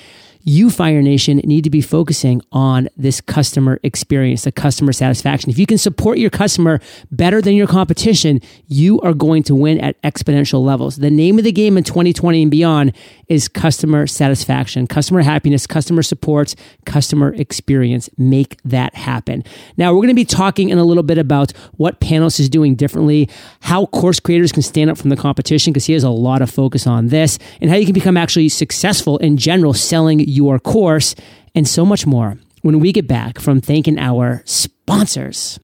you, 0.48 0.70
Fire 0.70 1.02
Nation, 1.02 1.38
need 1.38 1.64
to 1.64 1.70
be 1.70 1.80
focusing 1.80 2.40
on 2.52 2.88
this 2.96 3.20
customer 3.20 3.80
experience, 3.82 4.44
the 4.44 4.52
customer 4.52 4.92
satisfaction. 4.92 5.50
If 5.50 5.58
you 5.58 5.66
can 5.66 5.76
support 5.76 6.18
your 6.18 6.30
customer 6.30 6.80
better 7.10 7.42
than 7.42 7.54
your 7.54 7.66
competition, 7.66 8.40
you 8.68 9.00
are 9.00 9.12
going 9.12 9.42
to 9.42 9.56
win 9.56 9.80
at 9.80 10.00
exponential 10.02 10.64
levels. 10.64 10.98
The 10.98 11.10
name 11.10 11.38
of 11.38 11.44
the 11.44 11.50
game 11.50 11.76
in 11.76 11.82
2020 11.82 12.42
and 12.42 12.50
beyond 12.50 12.92
is 13.26 13.48
customer 13.48 14.06
satisfaction, 14.06 14.86
customer 14.86 15.22
happiness, 15.22 15.66
customer 15.66 16.00
support, 16.04 16.54
customer 16.84 17.34
experience. 17.34 18.08
Make 18.16 18.62
that 18.62 18.94
happen. 18.94 19.42
Now, 19.76 19.92
we're 19.92 20.02
going 20.02 20.08
to 20.10 20.14
be 20.14 20.24
talking 20.24 20.68
in 20.68 20.78
a 20.78 20.84
little 20.84 21.02
bit 21.02 21.18
about 21.18 21.50
what 21.72 22.00
Panos 22.00 22.38
is 22.38 22.48
doing 22.48 22.76
differently, 22.76 23.28
how 23.62 23.86
course 23.86 24.20
creators 24.20 24.52
can 24.52 24.62
stand 24.62 24.90
up 24.90 24.96
from 24.96 25.10
the 25.10 25.16
competition, 25.16 25.72
because 25.72 25.86
he 25.86 25.92
has 25.94 26.04
a 26.04 26.10
lot 26.10 26.40
of 26.40 26.48
focus 26.48 26.86
on 26.86 27.08
this, 27.08 27.36
and 27.60 27.68
how 27.68 27.74
you 27.74 27.84
can 27.84 27.94
become 27.94 28.16
actually 28.16 28.48
successful 28.48 29.18
in 29.18 29.36
general 29.36 29.74
selling 29.74 30.20
your 30.36 30.58
course, 30.58 31.14
and 31.54 31.66
so 31.66 31.84
much 31.84 32.06
more 32.06 32.38
when 32.62 32.78
we 32.80 32.92
get 32.92 33.08
back 33.08 33.40
from 33.40 33.60
thanking 33.60 33.98
our 33.98 34.42
sponsors. 34.44 35.58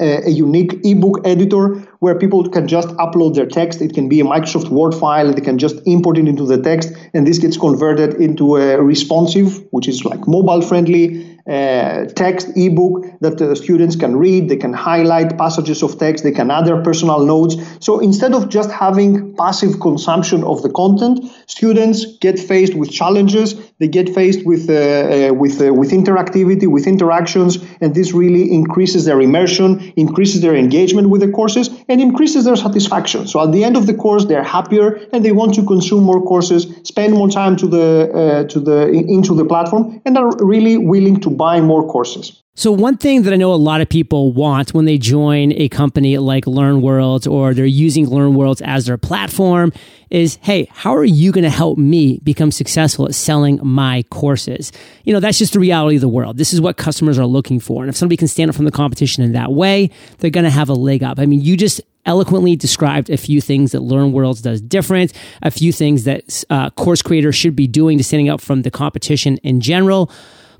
a, 0.01 0.31
unique 0.31 0.81
ebook 0.85 1.21
editor 1.25 1.75
where 2.01 2.19
people 2.19 2.49
can 2.49 2.69
just 2.69 2.89
upload 2.97 3.35
their 3.35 3.47
text. 3.47 3.81
It 3.81 3.95
can 3.95 4.09
be 4.09 4.21
a 4.21 4.25
Microsoft 4.25 4.69
Word 4.69 4.95
file. 4.95 5.33
They 5.33 5.41
can 5.41 5.59
just 5.59 5.77
import 5.87 6.19
it 6.19 6.29
into 6.29 6.45
the 6.45 6.61
text, 6.61 6.93
and 7.15 7.27
this 7.27 7.39
gets 7.39 7.57
converted 7.57 8.15
into 8.15 8.57
a 8.57 8.81
responsive, 8.81 9.65
which 9.71 9.89
is 9.89 10.05
like 10.05 10.27
mobile 10.27 10.63
friendly 10.63 11.39
uh, 11.49 12.05
text 12.15 12.49
ebook 12.57 13.07
that 13.21 13.39
the 13.39 13.57
students 13.57 13.97
can 13.97 14.17
read. 14.17 14.51
They 14.51 14.57
can 14.57 14.75
highlight 14.75 15.39
passages 15.39 15.83
of 15.83 15.99
text. 15.99 16.23
They 16.23 16.33
can 16.33 16.51
add 16.51 16.67
their 16.67 16.83
personal 16.83 17.25
notes. 17.25 17.57
So 17.81 18.01
instead 18.01 18.35
of 18.35 18.51
just 18.51 18.71
having 18.71 19.35
passive 19.35 19.81
consumption 19.81 20.45
of 20.45 20.63
the 20.63 20.69
content, 20.69 21.21
students 21.47 22.19
get 22.19 22.39
faced 22.39 22.75
with 22.75 22.91
challenges. 22.91 23.55
They 23.81 23.87
get 23.87 24.13
faced 24.13 24.45
with 24.45 24.69
uh, 24.69 24.75
uh, 24.75 25.35
with 25.35 25.63
uh, 25.63 25.73
with 25.73 25.93
interactivity, 25.93 26.67
with 26.67 26.89
interactions, 26.89 27.59
and 27.81 27.95
this 27.95 28.13
really 28.13 28.53
increases 28.53 29.05
their 29.05 29.21
immersion, 29.21 29.93
increases 29.95 30.41
their 30.41 30.57
engagement 30.57 31.11
with 31.11 31.21
the 31.21 31.31
courses, 31.31 31.71
and 31.89 32.01
increases 32.01 32.45
their 32.45 32.57
satisfaction. 32.57 33.29
So 33.29 33.41
at 33.41 33.53
the 33.53 33.63
end 33.63 33.77
of 33.77 33.87
the 33.87 33.95
course, 33.95 34.25
they're 34.25 34.43
happier 34.43 34.99
and 35.13 35.25
they 35.25 35.31
want 35.31 35.55
to 35.55 35.65
consume 35.65 36.03
more 36.03 36.21
courses, 36.21 36.67
spend 36.83 37.15
more 37.15 37.29
time 37.29 37.55
to 37.57 37.69
the 37.69 38.11
uh, 38.21 38.49
to 38.49 38.59
the 38.59 38.89
into 38.89 39.33
the 39.37 39.45
platform, 39.45 40.03
and 40.05 40.19
are 40.19 40.33
really 40.45 40.77
willing 40.77 41.21
to 41.21 41.31
buy 41.31 41.61
more 41.61 41.87
courses. 41.87 42.43
So, 42.59 42.73
one 42.73 42.97
thing 42.97 43.23
that 43.23 43.33
I 43.33 43.37
know 43.37 43.53
a 43.53 43.55
lot 43.55 43.83
of 43.83 43.89
people 43.89 44.33
want 44.33 44.75
when 44.75 44.85
they 44.85 44.99
join 44.99 45.53
a 45.53 45.69
company 45.69 46.19
like 46.19 46.45
LearnWorlds 46.45 47.31
or 47.31 47.55
they're 47.55 47.65
using 47.65 48.07
LearnWorlds 48.07 48.61
as 48.63 48.87
their 48.87 48.99
platform 48.99 49.73
is 50.11 50.41
hey, 50.43 50.67
how 50.73 50.97
are 50.97 51.05
you 51.05 51.31
going 51.31 51.45
to 51.45 51.51
help 51.51 51.79
me 51.79 52.19
become 52.25 52.51
successful 52.51 53.07
at 53.07 53.15
selling 53.15 53.61
my 53.69 54.05
courses? 54.11 54.73
You 55.05 55.13
know, 55.13 55.21
that's 55.21 55.39
just 55.39 55.53
the 55.53 55.61
reality 55.61 55.97
of 55.97 56.01
the 56.01 56.09
world. 56.09 56.37
This 56.37 56.53
is 56.53 56.61
what 56.61 56.77
customers 56.77 57.19
are 57.19 57.27
looking 57.27 57.61
for. 57.61 57.83
And 57.83 57.89
if 57.89 57.97
somebody 57.97 58.17
can 58.17 58.29
stand 58.29 58.51
up 58.51 58.57
from 58.57 58.65
the 58.65 58.71
competition 58.71 59.23
in 59.23 59.33
that 59.33 59.53
way, 59.53 59.91
they're 60.19 60.31
going 60.31 60.45
to 60.45 60.51
have 60.51 60.69
a 60.69 60.75
leg 60.75 61.03
up. 61.03 61.19
I 61.19 61.27
mean, 61.27 61.41
you 61.41 61.57
just 61.57 61.81
eloquently 62.07 62.57
described 62.57 63.11
a 63.11 63.17
few 63.17 63.41
things 63.41 63.73
that 63.73 63.83
LearnWorlds 63.83 64.43
does 64.43 64.61
different, 64.61 65.13
a 65.43 65.51
few 65.51 65.73
things 65.73 66.05
that 66.05 66.45
uh, 66.51 66.71
course 66.71 67.03
creators 67.03 67.37
should 67.37 67.55
be 67.55 67.67
doing 67.67 67.99
to 67.99 68.05
standing 68.05 68.31
up 68.31 68.41
from 68.41 68.63
the 68.63 68.71
competition 68.71 69.37
in 69.39 69.61
general. 69.61 70.11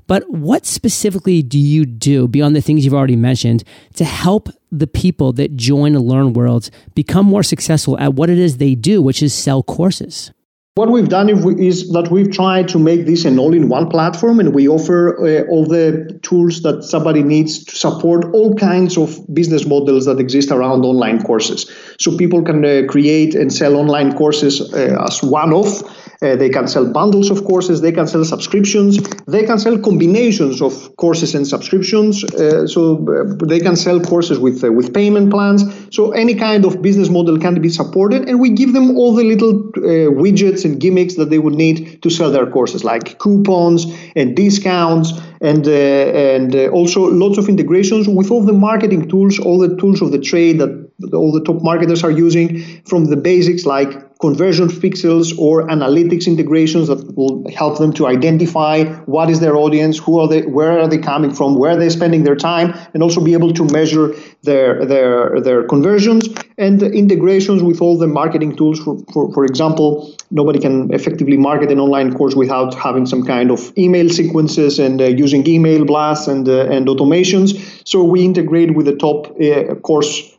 But 0.05 0.27
what 0.29 0.65
specifically 0.65 1.43
do 1.43 1.59
you 1.59 1.85
do 1.85 2.27
beyond 2.27 2.55
the 2.55 2.61
things 2.61 2.83
you've 2.83 2.95
already 2.95 3.15
mentioned 3.15 3.63
to 3.95 4.05
help 4.05 4.49
the 4.71 4.87
people 4.87 5.33
that 5.33 5.55
join 5.55 5.93
LearnWorlds 5.93 6.71
become 6.95 7.25
more 7.25 7.43
successful 7.43 7.97
at 7.99 8.15
what 8.15 8.29
it 8.29 8.39
is 8.39 8.57
they 8.57 8.73
do, 8.75 9.01
which 9.01 9.21
is 9.21 9.33
sell 9.33 9.61
courses? 9.61 10.31
What 10.75 10.91
we've 10.91 11.09
done 11.09 11.29
is 11.59 11.91
that 11.91 12.09
we've 12.09 12.31
tried 12.31 12.69
to 12.69 12.79
make 12.79 13.05
this 13.05 13.25
an 13.25 13.37
all 13.37 13.53
in 13.53 13.67
one 13.67 13.89
platform 13.89 14.39
and 14.39 14.55
we 14.55 14.69
offer 14.69 15.17
uh, 15.19 15.43
all 15.49 15.65
the 15.65 16.17
tools 16.21 16.61
that 16.61 16.83
somebody 16.83 17.21
needs 17.21 17.65
to 17.65 17.75
support 17.75 18.25
all 18.33 18.55
kinds 18.55 18.97
of 18.97 19.19
business 19.33 19.65
models 19.65 20.05
that 20.05 20.19
exist 20.19 20.51
around 20.51 20.85
online 20.85 21.21
courses. 21.21 21.69
So 21.99 22.15
people 22.15 22.43
can 22.43 22.63
uh, 22.63 22.83
create 22.87 23.35
and 23.35 23.51
sell 23.51 23.75
online 23.75 24.15
courses 24.15 24.61
uh, 24.73 25.03
as 25.05 25.21
one 25.21 25.51
off 25.51 25.81
uh, 26.21 26.35
they 26.35 26.49
can 26.49 26.67
sell 26.67 26.85
bundles 26.85 27.29
of 27.29 27.45
courses. 27.45 27.79
They 27.79 27.93
can 27.93 28.05
sell 28.05 28.25
subscriptions. 28.25 28.97
They 29.25 29.45
can 29.45 29.57
sell 29.57 29.77
combinations 29.79 30.61
of 30.61 30.95
courses 30.97 31.33
and 31.33 31.47
subscriptions. 31.47 32.25
Uh, 32.25 32.67
so 32.67 32.97
uh, 33.07 33.45
they 33.45 33.59
can 33.61 33.77
sell 33.77 34.01
courses 34.01 34.37
with 34.37 34.61
uh, 34.61 34.71
with 34.71 34.93
payment 34.93 35.31
plans. 35.31 35.63
So 35.91 36.11
any 36.11 36.35
kind 36.35 36.65
of 36.65 36.81
business 36.81 37.09
model 37.09 37.39
can 37.39 37.61
be 37.61 37.69
supported, 37.69 38.27
and 38.27 38.39
we 38.39 38.49
give 38.49 38.73
them 38.73 38.97
all 38.97 39.15
the 39.15 39.23
little 39.23 39.69
uh, 39.77 40.11
widgets 40.11 40.65
and 40.65 40.77
gimmicks 40.79 41.15
that 41.15 41.29
they 41.29 41.39
would 41.39 41.55
need 41.55 42.01
to 42.01 42.09
sell 42.09 42.31
their 42.31 42.47
courses, 42.47 42.83
like 42.83 43.17
coupons 43.19 43.85
and 44.17 44.35
discounts 44.35 45.13
and 45.41 45.65
and 45.67 46.53
also 46.71 47.03
lots 47.03 47.37
of 47.37 47.47
integrations 47.47 48.09
with 48.09 48.29
all 48.29 48.43
the 48.43 48.51
marketing 48.51 49.07
tools, 49.07 49.39
all 49.39 49.57
the 49.57 49.73
tools 49.77 50.01
of 50.01 50.11
the 50.11 50.19
trade 50.19 50.59
that 50.59 50.89
all 51.13 51.31
the 51.31 51.43
top 51.45 51.61
marketers 51.63 52.03
are 52.03 52.11
using, 52.11 52.61
from 52.83 53.05
the 53.05 53.15
basics 53.15 53.65
like 53.65 54.08
conversion 54.19 54.67
pixels 54.67 55.37
or 55.39 55.65
analytics 55.67 56.27
integrations 56.27 56.89
that 56.89 57.15
will 57.15 57.49
help 57.51 57.77
them 57.77 57.93
to 57.93 58.05
identify 58.05 58.83
what 59.05 59.29
is 59.29 59.39
their 59.39 59.55
audience, 59.55 59.97
who 59.97 60.19
are 60.19 60.27
they, 60.27 60.41
where 60.41 60.77
are 60.77 60.89
they 60.89 60.97
coming 60.97 61.33
from, 61.33 61.57
where 61.57 61.71
are 61.71 61.77
they 61.77 61.89
spending 61.89 62.23
their 62.23 62.35
time, 62.35 62.77
and 62.93 63.01
also 63.01 63.21
be 63.21 63.31
able 63.31 63.53
to 63.53 63.63
measure 63.65 64.13
their 64.43 64.85
their 64.85 65.39
their 65.39 65.63
conversions 65.63 66.27
and 66.57 66.83
integrations 66.83 67.63
with 67.63 67.81
all 67.81 67.97
the 67.97 68.07
marketing 68.07 68.55
tools. 68.57 68.79
For, 68.79 68.97
for, 69.13 69.31
for 69.33 69.45
example, 69.45 70.13
nobody 70.31 70.59
can 70.59 70.93
effectively 70.93 71.37
market 71.37 71.71
an 71.71 71.79
online 71.79 72.13
course 72.13 72.35
without 72.35 72.73
having 72.73 73.05
some 73.05 73.23
kind 73.23 73.51
of 73.51 73.71
email 73.77 74.09
sequences 74.09 74.79
and 74.79 75.01
uh, 75.01 75.05
using 75.05 75.47
email 75.47 75.85
blasts 75.85 76.27
and 76.27 76.47
uh, 76.49 76.65
and 76.65 76.87
automations. 76.87 77.55
So 77.87 78.03
we 78.03 78.25
integrate 78.25 78.75
with 78.75 78.85
the 78.85 78.97
top 78.97 79.27
uh, 79.41 79.75
course 79.75 80.35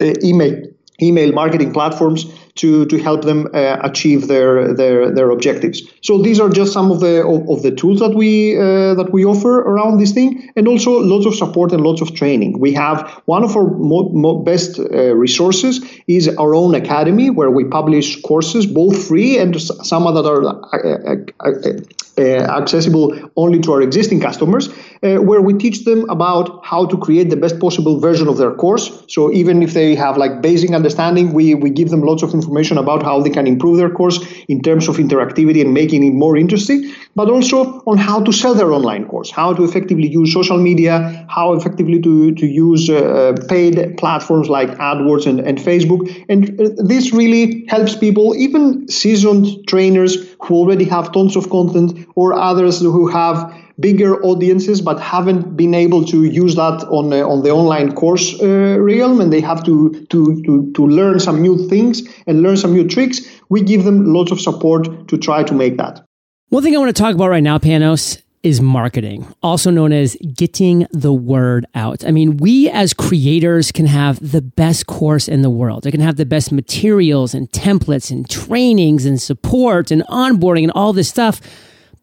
uh, 0.00 0.14
email 0.22 0.62
email 1.02 1.32
marketing 1.32 1.72
platforms 1.72 2.24
to, 2.56 2.86
to 2.86 2.98
help 2.98 3.22
them 3.22 3.48
uh, 3.54 3.78
achieve 3.82 4.28
their, 4.28 4.74
their 4.74 5.10
their 5.10 5.30
objectives. 5.30 5.82
So 6.00 6.20
these 6.20 6.40
are 6.40 6.48
just 6.48 6.72
some 6.72 6.90
of 6.90 7.00
the 7.00 7.24
of, 7.24 7.62
the 7.62 7.70
tools 7.70 8.00
that 8.00 8.14
we 8.14 8.56
uh, 8.56 8.94
that 8.94 9.12
we 9.12 9.24
offer 9.24 9.60
around 9.60 9.98
this 9.98 10.12
thing, 10.12 10.50
and 10.56 10.68
also 10.68 10.90
lots 11.00 11.26
of 11.26 11.34
support 11.34 11.72
and 11.72 11.82
lots 11.82 12.00
of 12.00 12.14
training. 12.14 12.58
We 12.58 12.72
have 12.74 13.10
one 13.26 13.44
of 13.44 13.56
our 13.56 13.66
mo- 13.66 14.10
mo- 14.10 14.38
best 14.38 14.78
uh, 14.78 15.14
resources 15.14 15.84
is 16.06 16.28
our 16.28 16.54
own 16.54 16.74
academy 16.74 17.30
where 17.30 17.50
we 17.50 17.64
publish 17.64 18.20
courses 18.22 18.66
both 18.66 19.06
free 19.06 19.38
and 19.38 19.60
some 19.60 20.04
that 20.14 20.26
are 20.26 20.42
uh, 20.44 21.24
uh, 21.40 21.96
uh, 22.18 22.22
accessible 22.60 23.30
only 23.36 23.60
to 23.60 23.72
our 23.72 23.82
existing 23.82 24.20
customers, 24.20 24.68
where 25.00 25.40
we 25.40 25.54
teach 25.54 25.84
them 25.84 26.08
about 26.10 26.64
how 26.64 26.86
to 26.86 26.96
create 26.96 27.30
the 27.30 27.36
best 27.36 27.58
possible 27.60 28.00
version 28.00 28.28
of 28.28 28.36
their 28.36 28.52
course. 28.52 29.04
So 29.08 29.32
even 29.32 29.62
if 29.62 29.74
they 29.74 29.94
have 29.94 30.16
like 30.16 30.42
basic 30.42 30.70
understanding, 30.72 31.32
we 31.32 31.54
we 31.54 31.70
give 31.70 31.90
them 31.90 32.02
lots 32.02 32.22
of 32.22 32.34
information 32.34 32.78
about 32.78 33.02
how 33.02 33.20
they 33.20 33.30
can 33.30 33.46
improve 33.46 33.76
their 33.78 33.90
course 33.90 34.18
in 34.48 34.62
terms 34.62 34.88
of 34.88 34.96
interactivity 34.96 35.60
and 35.60 35.72
making 35.74 36.04
it 36.04 36.12
more 36.12 36.36
interesting, 36.36 36.92
but 37.14 37.28
also 37.28 37.82
on 37.86 37.98
how 37.98 38.20
to 38.22 38.32
sell 38.32 38.54
their 38.54 38.72
online 38.72 39.06
course, 39.06 39.30
how 39.30 39.52
to 39.52 39.64
effectively 39.64 40.08
use 40.08 40.32
social 40.32 40.58
media, 40.58 41.26
how 41.28 41.52
effectively 41.52 42.00
to, 42.00 42.34
to 42.34 42.46
use 42.46 42.88
uh, 42.90 43.34
paid 43.48 43.96
platforms 43.98 44.48
like 44.48 44.70
AdWords 44.78 45.26
and, 45.26 45.40
and 45.40 45.58
Facebook. 45.58 46.24
And 46.28 46.60
uh, 46.60 46.70
this 46.76 47.12
really 47.12 47.64
helps 47.68 47.96
people, 47.96 48.34
even 48.36 48.88
seasoned 48.88 49.66
trainers 49.66 50.16
who 50.42 50.54
already 50.54 50.84
have 50.84 51.12
tons 51.12 51.36
of 51.36 51.50
content 51.50 52.06
or 52.14 52.34
others 52.34 52.80
who 52.80 53.08
have 53.08 53.52
bigger 53.78 54.22
audiences 54.22 54.80
but 54.80 54.98
haven't 55.00 55.56
been 55.56 55.74
able 55.74 56.04
to 56.04 56.24
use 56.24 56.54
that 56.54 56.82
on 56.88 57.12
uh, 57.12 57.26
on 57.26 57.42
the 57.42 57.50
online 57.50 57.94
course 57.94 58.40
uh, 58.40 58.78
realm 58.80 59.20
and 59.20 59.32
they 59.32 59.40
have 59.40 59.62
to, 59.64 59.90
to 60.10 60.42
to 60.44 60.72
to 60.72 60.86
learn 60.86 61.20
some 61.20 61.42
new 61.42 61.68
things 61.68 62.02
and 62.26 62.42
learn 62.42 62.56
some 62.56 62.72
new 62.72 62.86
tricks 62.86 63.20
we 63.48 63.60
give 63.60 63.84
them 63.84 64.04
lots 64.04 64.30
of 64.30 64.40
support 64.40 65.08
to 65.08 65.16
try 65.18 65.42
to 65.42 65.54
make 65.54 65.76
that 65.76 66.04
one 66.48 66.62
thing 66.62 66.74
i 66.74 66.78
want 66.78 66.94
to 66.94 67.02
talk 67.02 67.14
about 67.14 67.28
right 67.28 67.42
now 67.42 67.58
panos 67.58 68.22
is 68.46 68.60
marketing, 68.60 69.26
also 69.42 69.72
known 69.72 69.92
as 69.92 70.16
getting 70.32 70.86
the 70.92 71.12
word 71.12 71.66
out. 71.74 72.04
I 72.04 72.12
mean, 72.12 72.36
we 72.36 72.70
as 72.70 72.94
creators 72.94 73.72
can 73.72 73.86
have 73.86 74.20
the 74.20 74.40
best 74.40 74.86
course 74.86 75.26
in 75.26 75.42
the 75.42 75.50
world. 75.50 75.82
They 75.82 75.90
can 75.90 76.00
have 76.00 76.14
the 76.14 76.26
best 76.26 76.52
materials 76.52 77.34
and 77.34 77.50
templates 77.50 78.08
and 78.08 78.30
trainings 78.30 79.04
and 79.04 79.20
support 79.20 79.90
and 79.90 80.02
onboarding 80.02 80.62
and 80.62 80.70
all 80.76 80.92
this 80.92 81.08
stuff. 81.08 81.40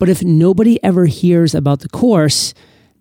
But 0.04 0.10
if 0.10 0.22
nobody 0.22 0.84
ever 0.84 1.06
hears 1.06 1.56
about 1.56 1.80
the 1.80 1.88
course, 1.88 2.54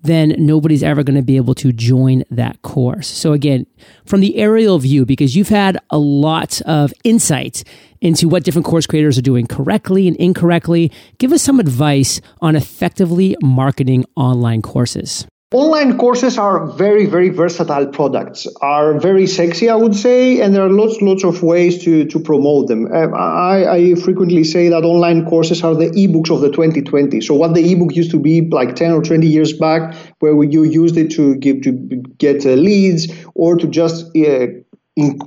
then 0.02 0.36
nobody's 0.38 0.84
ever 0.84 1.02
going 1.02 1.16
to 1.16 1.22
be 1.22 1.36
able 1.36 1.56
to 1.56 1.72
join 1.72 2.22
that 2.30 2.62
course. 2.62 3.08
So 3.08 3.32
again, 3.32 3.66
from 4.06 4.20
the 4.20 4.36
aerial 4.36 4.78
view, 4.78 5.04
because 5.04 5.34
you've 5.34 5.48
had 5.48 5.76
a 5.90 5.98
lot 5.98 6.60
of 6.60 6.94
insight 7.02 7.64
into 8.00 8.28
what 8.28 8.44
different 8.44 8.66
course 8.66 8.86
creators 8.86 9.18
are 9.18 9.22
doing 9.22 9.48
correctly 9.48 10.06
and 10.06 10.16
incorrectly, 10.18 10.92
give 11.18 11.32
us 11.32 11.42
some 11.42 11.58
advice 11.58 12.20
on 12.40 12.54
effectively 12.54 13.34
marketing 13.42 14.04
online 14.14 14.62
courses. 14.62 15.26
Online 15.52 15.98
courses 15.98 16.38
are 16.38 16.64
very, 16.64 17.04
very 17.04 17.28
versatile 17.28 17.86
products, 17.86 18.46
are 18.62 18.98
very 18.98 19.26
sexy, 19.26 19.68
I 19.68 19.74
would 19.74 19.94
say, 19.94 20.40
and 20.40 20.54
there 20.54 20.64
are 20.64 20.70
lots, 20.70 21.02
lots 21.02 21.24
of 21.24 21.42
ways 21.42 21.84
to, 21.84 22.06
to 22.06 22.18
promote 22.18 22.68
them. 22.68 22.86
Uh, 22.86 23.14
I, 23.14 23.74
I 23.74 23.94
frequently 23.96 24.44
say 24.44 24.70
that 24.70 24.82
online 24.82 25.26
courses 25.26 25.62
are 25.62 25.74
the 25.74 25.90
ebooks 25.90 26.30
of 26.34 26.40
the 26.40 26.48
2020. 26.48 27.20
So 27.20 27.34
what 27.34 27.52
the 27.52 27.70
ebook 27.70 27.94
used 27.94 28.10
to 28.12 28.18
be 28.18 28.40
like 28.40 28.76
10 28.76 28.92
or 28.92 29.02
20 29.02 29.26
years 29.26 29.52
back, 29.52 29.94
where 30.20 30.42
you 30.42 30.62
used 30.64 30.96
it 30.96 31.10
to 31.12 31.34
give 31.36 31.60
to 31.62 31.72
get 32.16 32.46
uh, 32.46 32.50
leads 32.50 33.12
or 33.34 33.56
to 33.56 33.66
just 33.66 34.06
uh, 34.16 34.46
in, 34.96 35.18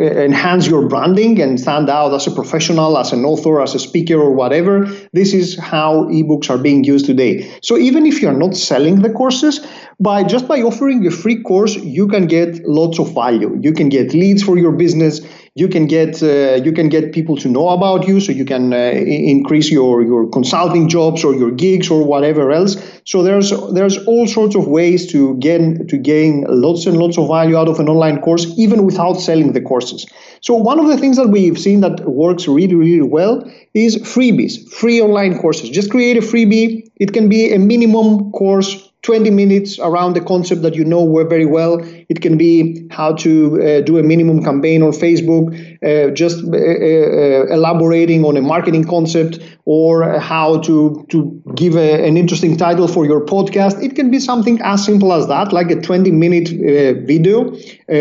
enhance 0.00 0.66
your 0.66 0.88
branding 0.88 1.40
and 1.40 1.60
stand 1.60 1.90
out 1.90 2.14
as 2.14 2.26
a 2.26 2.30
professional, 2.30 2.96
as 2.96 3.12
an 3.12 3.24
author, 3.24 3.60
as 3.60 3.74
a 3.74 3.78
speaker, 3.78 4.20
or 4.20 4.32
whatever. 4.32 4.86
This 5.12 5.34
is 5.34 5.58
how 5.58 6.04
ebooks 6.04 6.48
are 6.48 6.58
being 6.58 6.84
used 6.84 7.06
today. 7.06 7.50
So 7.62 7.76
even 7.76 8.06
if 8.06 8.22
you're 8.22 8.32
not 8.32 8.56
selling 8.56 9.02
the 9.02 9.10
courses, 9.10 9.66
by 9.98 10.24
just 10.24 10.48
by 10.48 10.62
offering 10.62 11.06
a 11.06 11.10
free 11.10 11.42
course, 11.42 11.76
you 11.76 12.08
can 12.08 12.26
get 12.26 12.66
lots 12.66 12.98
of 12.98 13.12
value. 13.14 13.58
You 13.60 13.72
can 13.72 13.90
get 13.90 14.14
leads 14.14 14.42
for 14.42 14.56
your 14.56 14.72
business 14.72 15.20
you 15.54 15.68
can 15.68 15.86
get 15.86 16.22
uh, 16.22 16.54
you 16.62 16.72
can 16.72 16.88
get 16.88 17.12
people 17.12 17.36
to 17.36 17.48
know 17.48 17.70
about 17.70 18.06
you 18.06 18.20
so 18.20 18.30
you 18.30 18.44
can 18.44 18.72
uh, 18.72 18.76
increase 18.76 19.70
your 19.70 20.02
your 20.02 20.28
consulting 20.30 20.88
jobs 20.88 21.24
or 21.24 21.34
your 21.34 21.50
gigs 21.50 21.90
or 21.90 22.04
whatever 22.04 22.52
else. 22.52 22.76
So 23.04 23.22
there's 23.22 23.52
there's 23.72 23.98
all 24.06 24.26
sorts 24.28 24.54
of 24.54 24.68
ways 24.68 25.10
to 25.12 25.36
gain 25.38 25.86
to 25.88 25.96
gain 25.96 26.44
lots 26.48 26.86
and 26.86 26.96
lots 26.96 27.18
of 27.18 27.26
value 27.26 27.56
out 27.56 27.68
of 27.68 27.80
an 27.80 27.88
online 27.88 28.20
course 28.20 28.46
even 28.56 28.86
without 28.86 29.14
selling 29.14 29.52
the 29.52 29.60
courses. 29.60 30.06
So 30.40 30.54
one 30.54 30.78
of 30.78 30.86
the 30.86 30.96
things 30.96 31.16
that 31.16 31.28
we've 31.28 31.58
seen 31.58 31.80
that 31.80 32.08
works 32.08 32.46
really 32.46 32.76
really 32.76 33.02
well 33.02 33.42
is 33.74 33.96
freebies 33.98 34.68
free 34.70 35.00
online 35.02 35.38
courses. 35.38 35.68
Just 35.70 35.90
create 35.90 36.16
a 36.16 36.20
freebie. 36.20 36.88
It 36.96 37.12
can 37.12 37.28
be 37.28 37.52
a 37.52 37.58
minimum 37.58 38.30
course 38.30 38.90
20 39.02 39.30
minutes 39.30 39.78
around 39.78 40.14
the 40.14 40.20
concept 40.20 40.62
that 40.62 40.74
you 40.74 40.84
know 40.84 41.24
very 41.24 41.46
well. 41.46 41.80
It 42.10 42.22
can 42.22 42.36
be 42.36 42.88
how 42.90 43.12
to 43.22 43.32
uh, 43.62 43.80
do 43.82 43.96
a 43.98 44.02
minimum 44.02 44.42
campaign 44.42 44.82
on 44.82 44.90
Facebook, 44.90 45.46
uh, 45.80 46.10
just 46.10 46.42
uh, 46.42 46.56
uh 46.56 47.54
elaborating 47.56 48.24
on 48.24 48.36
a 48.36 48.42
marketing 48.42 48.84
concept, 48.84 49.38
or 49.64 50.18
how 50.18 50.58
to, 50.62 51.06
to 51.10 51.40
give 51.54 51.76
a, 51.76 52.04
an 52.04 52.16
interesting 52.16 52.56
title 52.56 52.88
for 52.88 53.06
your 53.06 53.24
podcast. 53.24 53.80
It 53.80 53.94
can 53.94 54.10
be 54.10 54.18
something 54.18 54.60
as 54.62 54.84
simple 54.84 55.12
as 55.12 55.28
that, 55.28 55.52
like 55.52 55.70
a 55.70 55.80
20 55.80 56.10
minute 56.10 56.48
uh, 56.48 57.00
video 57.06 57.56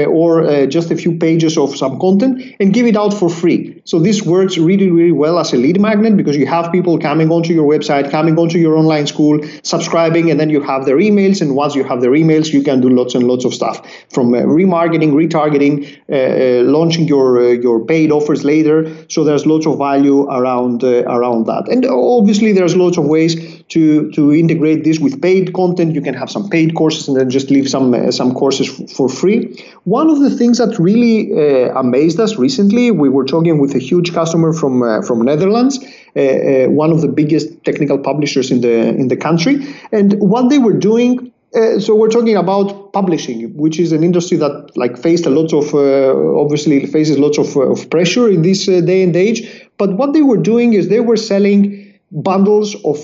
or 0.07 0.65
just 0.65 0.89
a 0.91 0.95
few 0.95 1.17
pages 1.17 1.57
of 1.57 1.75
some 1.77 1.99
content, 1.99 2.41
and 2.59 2.73
give 2.73 2.87
it 2.87 2.97
out 2.97 3.13
for 3.13 3.29
free. 3.29 3.79
So 3.85 3.99
this 3.99 4.23
works 4.23 4.57
really, 4.57 4.89
really 4.89 5.11
well 5.11 5.37
as 5.37 5.53
a 5.53 5.57
lead 5.57 5.79
magnet 5.79 6.17
because 6.17 6.35
you 6.35 6.47
have 6.47 6.71
people 6.71 6.97
coming 6.97 7.29
onto 7.31 7.53
your 7.53 7.67
website, 7.67 8.09
coming 8.09 8.37
onto 8.39 8.57
your 8.57 8.75
online 8.75 9.05
school, 9.05 9.39
subscribing, 9.61 10.31
and 10.31 10.39
then 10.39 10.49
you 10.49 10.61
have 10.61 10.85
their 10.85 10.97
emails. 10.97 11.41
And 11.41 11.55
once 11.55 11.75
you 11.75 11.83
have 11.83 12.01
their 12.01 12.11
emails, 12.11 12.51
you 12.51 12.63
can 12.63 12.81
do 12.81 12.89
lots 12.89 13.13
and 13.13 13.25
lots 13.27 13.45
of 13.45 13.53
stuff 13.53 13.81
from 14.13 14.33
uh, 14.33 14.39
remarketing, 14.39 15.11
retargeting, 15.11 15.97
uh, 16.09 16.15
uh 16.15 16.63
launching 16.63 17.07
your 17.07 17.53
your 17.53 17.83
paid 17.85 18.11
offers 18.11 18.43
later. 18.43 18.75
So 19.09 19.23
there's 19.23 19.45
lots 19.45 19.65
of 19.65 19.77
value 19.77 20.23
around 20.29 20.83
around 20.83 21.45
that. 21.47 21.67
And 21.69 21.85
obviously, 21.85 22.51
there's 22.53 22.75
lots 22.75 22.97
of 22.97 23.05
ways 23.05 23.35
to 23.69 24.11
to 24.11 24.33
integrate 24.33 24.83
this 24.83 24.99
with 24.99 25.21
paid 25.21 25.53
content. 25.53 25.95
You 25.95 26.01
can 26.01 26.13
have 26.13 26.29
some 26.29 26.49
paid 26.49 26.75
courses 26.75 27.07
and 27.07 27.17
then 27.17 27.29
just 27.29 27.49
leave 27.49 27.69
some 27.69 28.11
some 28.11 28.33
courses 28.33 28.67
f- 28.69 28.89
for 28.89 29.09
free. 29.09 29.39
One 29.83 30.09
of 30.09 30.19
the 30.19 30.29
things 30.29 30.57
that 30.57 30.77
really 30.79 31.31
amazed 31.75 32.19
us 32.19 32.37
recently, 32.37 32.91
we 32.91 33.09
were 33.09 33.25
talking 33.25 33.59
with 33.59 33.75
a 33.75 33.79
huge 33.79 34.13
customer 34.13 34.53
from 34.53 35.03
from 35.03 35.21
Netherlands. 35.21 35.79
Uh, 36.15 36.21
uh, 36.21 36.67
one 36.67 36.91
of 36.91 37.01
the 37.01 37.07
biggest 37.07 37.63
technical 37.63 37.97
publishers 37.97 38.49
in 38.51 38.61
the 38.61 38.89
in 38.89 39.07
the 39.09 39.15
country. 39.15 39.65
And 39.91 40.13
what 40.19 40.49
they 40.49 40.57
were 40.57 40.73
doing 40.73 41.31
uh, 41.55 41.79
so 41.79 41.95
we're 41.95 42.09
talking 42.09 42.35
about 42.35 42.93
publishing, 42.93 43.55
which 43.57 43.79
is 43.79 43.91
an 43.91 44.03
industry 44.03 44.37
that 44.37 44.71
like 44.75 44.97
faced 44.97 45.25
a 45.25 45.29
lot 45.29 45.51
of 45.51 45.73
uh, 45.73 46.39
obviously 46.39 46.85
faces 46.85 47.17
lots 47.17 47.39
of, 47.39 47.55
uh, 47.57 47.71
of 47.71 47.89
pressure 47.89 48.29
in 48.29 48.43
this 48.43 48.67
uh, 48.69 48.81
day 48.81 49.01
and 49.01 49.15
age. 49.15 49.67
But 49.77 49.97
what 49.97 50.13
they 50.13 50.21
were 50.21 50.37
doing 50.37 50.73
is 50.73 50.89
they 50.89 50.99
were 50.99 51.17
selling 51.17 51.99
bundles 52.11 52.75
of 52.83 52.97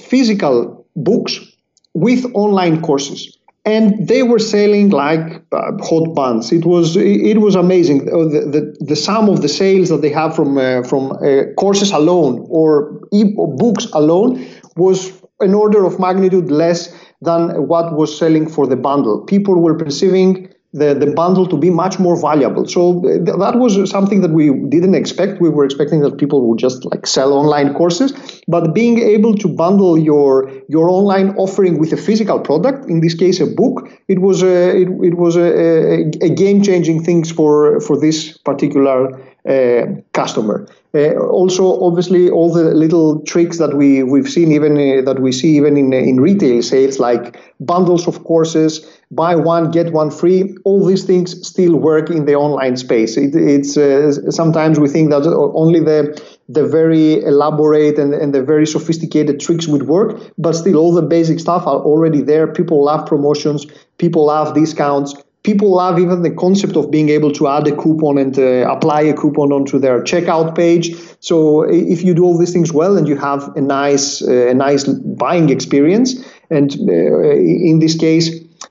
physical 0.00 0.86
books 0.94 1.40
with 1.94 2.24
online 2.34 2.82
courses 2.82 3.36
and 3.64 4.06
they 4.06 4.22
were 4.22 4.38
selling 4.38 4.90
like 4.90 5.42
uh, 5.50 5.72
hot 5.82 6.14
buns. 6.14 6.52
It 6.52 6.64
was 6.64 6.96
it 6.96 7.38
was 7.38 7.56
amazing. 7.56 8.08
Uh, 8.08 8.24
the, 8.24 8.40
the, 8.54 8.76
the 8.80 8.96
sum 8.96 9.28
of 9.28 9.42
the 9.42 9.48
sales 9.48 9.88
that 9.88 10.02
they 10.02 10.10
have 10.10 10.36
from 10.36 10.54
from 10.84 11.18
courses 11.56 11.90
alone 11.90 12.46
or 12.48 13.00
e- 13.12 13.34
books 13.34 13.86
alone 13.92 14.46
was 14.76 15.12
an 15.40 15.54
order 15.54 15.84
of 15.84 15.98
magnitude 15.98 16.50
less 16.50 16.92
than 17.22 17.66
what 17.66 17.94
was 17.94 18.16
selling 18.16 18.48
for 18.48 18.66
the 18.66 18.76
bundle. 18.76 19.24
People 19.24 19.60
were 19.60 19.74
perceiving 19.74 20.48
the, 20.74 20.94
the 20.94 21.06
bundle 21.06 21.46
to 21.46 21.56
be 21.56 21.70
much 21.70 21.98
more 21.98 22.20
valuable. 22.20 22.66
So 22.66 23.00
th- 23.00 23.24
that 23.24 23.54
was 23.56 23.88
something 23.88 24.20
that 24.20 24.32
we 24.32 24.52
didn't 24.68 24.94
expect. 24.94 25.40
We 25.40 25.48
were 25.48 25.64
expecting 25.64 26.00
that 26.00 26.18
people 26.18 26.46
would 26.46 26.58
just 26.58 26.84
like 26.84 27.06
sell 27.06 27.32
online 27.32 27.72
courses, 27.72 28.12
but 28.46 28.74
being 28.74 28.98
able 28.98 29.34
to 29.36 29.48
bundle 29.48 29.98
your 29.98 30.50
your 30.68 30.90
online 30.90 31.30
offering 31.36 31.78
with 31.78 31.92
a 31.92 31.96
physical 31.96 32.38
product, 32.38 32.88
in 32.88 33.00
this 33.00 33.14
case 33.14 33.40
a 33.40 33.46
book, 33.46 33.88
it 34.08 34.20
was 34.20 34.42
a 34.42 34.82
it, 34.82 34.88
it 35.02 35.14
was 35.16 35.36
a, 35.36 35.48
a, 35.48 36.00
a 36.20 36.28
game 36.28 36.62
changing 36.62 37.02
things 37.02 37.30
for 37.30 37.80
for 37.80 37.98
this 37.98 38.36
particular 38.36 39.18
uh, 39.48 39.86
customer. 40.12 40.68
Uh, 40.94 41.12
also, 41.16 41.82
obviously, 41.82 42.30
all 42.30 42.50
the 42.50 42.64
little 42.74 43.20
tricks 43.24 43.58
that 43.58 43.76
we 43.76 44.02
we've 44.02 44.28
seen 44.28 44.50
even 44.52 44.72
uh, 44.72 45.02
that 45.02 45.20
we 45.20 45.32
see 45.32 45.54
even 45.54 45.76
in 45.76 45.92
in 45.92 46.18
retail 46.18 46.62
sales, 46.62 46.98
like 46.98 47.38
bundles 47.60 48.08
of 48.08 48.24
courses, 48.24 48.86
buy 49.10 49.34
one 49.34 49.70
get 49.70 49.92
one 49.92 50.10
free. 50.10 50.56
All 50.64 50.86
these 50.86 51.04
things 51.04 51.46
still 51.46 51.76
work 51.76 52.08
in 52.08 52.24
the 52.24 52.34
online 52.36 52.78
space. 52.78 53.18
It, 53.18 53.34
it's 53.34 53.76
uh, 53.76 54.30
sometimes 54.30 54.80
we 54.80 54.88
think 54.88 55.10
that 55.10 55.26
only 55.26 55.80
the 55.80 56.18
the 56.48 56.66
very 56.66 57.22
elaborate 57.22 57.98
and, 57.98 58.14
and 58.14 58.34
the 58.34 58.42
very 58.42 58.66
sophisticated 58.66 59.40
tricks 59.40 59.68
would 59.68 59.88
work, 59.88 60.18
but 60.38 60.54
still 60.54 60.78
all 60.78 60.94
the 60.94 61.02
basic 61.02 61.38
stuff 61.38 61.66
are 61.66 61.80
already 61.80 62.22
there. 62.22 62.46
People 62.46 62.82
love 62.82 63.06
promotions, 63.06 63.66
people 63.98 64.24
love 64.24 64.54
discounts 64.54 65.14
people 65.42 65.70
love 65.70 65.98
even 65.98 66.22
the 66.22 66.30
concept 66.30 66.76
of 66.76 66.90
being 66.90 67.08
able 67.08 67.32
to 67.32 67.48
add 67.48 67.66
a 67.66 67.76
coupon 67.76 68.18
and 68.18 68.38
uh, 68.38 68.70
apply 68.70 69.02
a 69.02 69.14
coupon 69.14 69.52
onto 69.52 69.78
their 69.78 70.02
checkout 70.02 70.54
page. 70.54 70.94
So 71.20 71.62
if 71.62 72.02
you 72.02 72.14
do 72.14 72.24
all 72.24 72.38
these 72.38 72.52
things 72.52 72.72
well 72.72 72.96
and 72.96 73.08
you 73.08 73.16
have 73.16 73.56
a 73.56 73.60
nice, 73.60 74.22
uh, 74.22 74.48
a 74.48 74.54
nice 74.54 74.84
buying 74.84 75.50
experience, 75.50 76.14
and 76.50 76.72
uh, 76.72 77.30
in 77.70 77.78
this 77.78 77.96
case, 77.96 78.30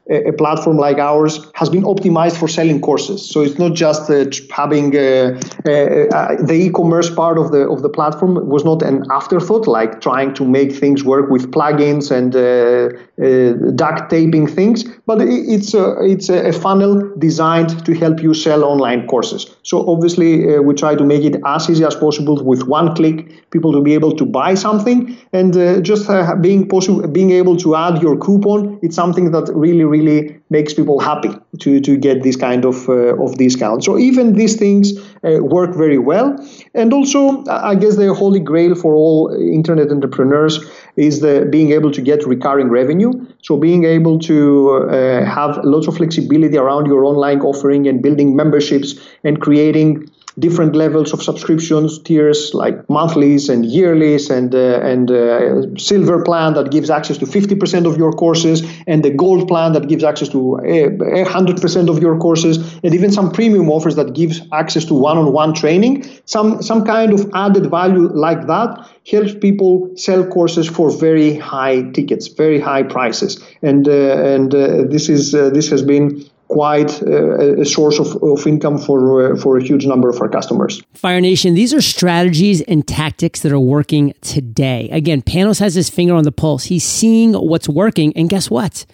a 0.10 0.32
platform 0.32 0.78
like 0.78 0.98
ours 0.98 1.40
has 1.54 1.70
been 1.70 1.84
optimized 1.84 2.38
for 2.38 2.48
selling 2.48 2.80
courses. 2.80 3.30
So 3.30 3.42
it's 3.42 3.60
not 3.60 3.74
just 3.74 4.10
uh, 4.10 4.26
having 4.52 4.96
uh, 4.96 5.40
uh, 5.66 5.72
uh, 5.72 6.42
the 6.42 6.54
e-commerce 6.54 7.10
part 7.10 7.38
of 7.38 7.52
the 7.52 7.68
of 7.68 7.82
the 7.82 7.90
platform 7.90 8.48
was 8.48 8.64
not 8.64 8.82
an 8.82 9.06
afterthought, 9.12 9.68
like 9.68 10.00
trying 10.02 10.34
to 10.36 10.46
make 10.46 10.72
things 10.72 11.04
work 11.04 11.30
with 11.30 11.52
plugins 11.52 12.12
and 12.12 12.36
uh, 12.36 13.74
duct 13.76 14.10
taping 14.10 14.48
things. 14.48 14.86
But 15.06 15.22
it's 15.22 15.74
a, 15.74 15.96
it's 16.04 16.30
a 16.30 16.54
funnel 16.54 17.14
designed 17.18 17.86
to 17.86 17.94
help 17.94 18.22
you 18.22 18.34
sell 18.34 18.64
online 18.64 19.08
courses. 19.08 19.56
So 19.64 19.90
obviously 19.90 20.60
we 20.60 20.74
try 20.74 20.96
to 20.96 21.04
make 21.04 21.24
it 21.24 21.36
as 21.46 21.70
easy 21.70 21.84
as 21.84 21.96
possible 21.96 22.44
with 22.44 22.64
one 22.68 22.96
click, 22.96 23.50
people 23.52 23.72
to 23.74 23.82
be 23.82 23.94
able 23.94 24.16
to 24.16 24.26
buy 24.26 24.54
something, 24.54 25.18
and 25.34 25.54
just 25.84 26.10
being 26.42 26.68
possible, 26.68 27.08
being 27.08 27.32
able 27.32 27.58
to 27.58 27.76
add 27.76 28.02
your 28.02 28.18
coupon. 28.18 28.80
It's 28.82 28.96
something 28.96 29.32
that 29.32 29.50
really 29.54 29.84
really 29.84 29.97
really 29.98 30.40
makes 30.50 30.74
people 30.74 31.00
happy 31.00 31.30
to, 31.60 31.80
to 31.82 31.98
get 31.98 32.24
this 32.24 32.36
kind 32.36 32.66
of, 32.66 32.88
uh, 32.90 33.24
of 33.24 33.38
discount. 33.38 33.84
So 33.84 33.98
even 33.98 34.34
these 34.34 34.56
things 34.56 34.94
uh, 35.24 35.40
work 35.42 35.76
very 35.76 35.98
well. 35.98 36.36
And 36.74 36.94
also, 36.94 37.44
I 37.48 37.76
guess 37.76 37.96
the 37.98 38.14
holy 38.14 38.40
grail 38.40 38.76
for 38.76 38.96
all 38.96 39.34
internet 39.34 39.92
entrepreneurs 39.92 40.60
is 40.96 41.20
the 41.20 41.48
being 41.50 41.72
able 41.72 41.92
to 41.92 42.02
get 42.02 42.26
recurring 42.26 42.70
revenue. 42.70 43.12
So 43.42 43.58
being 43.58 43.84
able 43.84 44.20
to 44.20 44.88
uh, 44.90 45.26
have 45.26 45.60
lots 45.64 45.88
of 45.88 45.98
flexibility 45.98 46.58
around 46.58 46.86
your 46.88 47.04
online 47.04 47.42
offering 47.42 47.88
and 47.88 48.02
building 48.02 48.36
memberships 48.36 48.96
and 49.24 49.42
creating 49.42 50.10
different 50.40 50.76
levels 50.76 51.14
of 51.14 51.24
subscriptions 51.24 52.00
tiers 52.00 52.54
like 52.54 52.88
monthlies 52.90 53.50
and 53.50 53.66
yearlies 53.66 54.30
and 54.30 54.54
uh, 54.54 54.80
and 54.82 55.10
uh, 55.10 55.78
silver 55.78 56.22
plan 56.24 56.54
that 56.54 56.70
gives 56.70 56.90
access 56.90 57.18
to 57.18 57.26
50% 57.26 57.88
of 57.88 57.98
your 57.98 58.12
courses 58.12 58.64
and 58.86 59.04
the 59.04 59.10
gold 59.10 59.48
plan 59.48 59.74
that 59.74 59.88
gives 59.88 60.04
access 60.04 60.30
to 60.30 60.38
100% 60.38 61.90
of 61.90 62.02
your 62.02 62.18
courses 62.20 62.58
and 62.84 62.94
even 62.94 63.12
some 63.12 63.32
premium 63.32 63.70
offers 63.70 63.96
that 63.96 64.14
gives 64.14 64.42
access 64.52 64.86
to 64.86 64.94
one-on-one 64.94 65.54
training. 65.54 66.06
Some 66.26 66.62
some 66.62 66.86
kind 66.86 67.14
of 67.14 67.30
added 67.34 67.70
value 67.72 68.08
like 68.14 68.46
that 68.48 68.88
helps 69.10 69.34
people 69.34 69.90
sell 69.96 70.26
courses 70.26 70.68
for 70.68 70.92
very 70.92 71.36
high 71.36 71.82
tickets 71.92 72.28
very 72.28 72.60
high 72.60 72.84
prices. 72.84 73.44
And 73.62 73.88
uh, 73.88 74.34
and 74.34 74.54
uh, 74.54 74.84
this 74.84 75.10
is 75.10 75.34
uh, 75.34 75.50
this 75.50 75.70
has 75.70 75.82
been 75.82 76.24
quite 76.48 77.02
uh, 77.04 77.62
a 77.62 77.66
source 77.66 78.00
of, 78.00 78.16
of 78.24 78.46
income 78.48 78.78
for, 78.78 79.34
uh, 79.34 79.36
for 79.36 79.58
a 79.58 79.64
huge 79.64 79.86
number 79.86 80.10
of 80.10 80.22
our 80.22 80.30
customers. 80.30 80.82
Fire 80.94 81.22
Nation, 81.22 81.54
these 81.54 81.74
are 81.74 81.82
strategies 81.82 82.62
and 82.62 82.88
tactics 82.88 83.42
that 83.42 83.52
are 83.52 83.60
working 83.60 84.14
today. 84.22 84.90
Again, 84.92 85.22
Panos 85.22 85.60
has 85.60 85.76
his 85.76 85.90
finger 85.90 86.14
on 86.14 86.24
the 86.24 86.32
pulse. 86.32 86.66
He's 86.66 86.84
seeing 86.84 87.34
what's 87.34 87.68
working, 87.70 88.14
and 88.16 88.30
guess 88.30 88.50
what? 88.50 88.86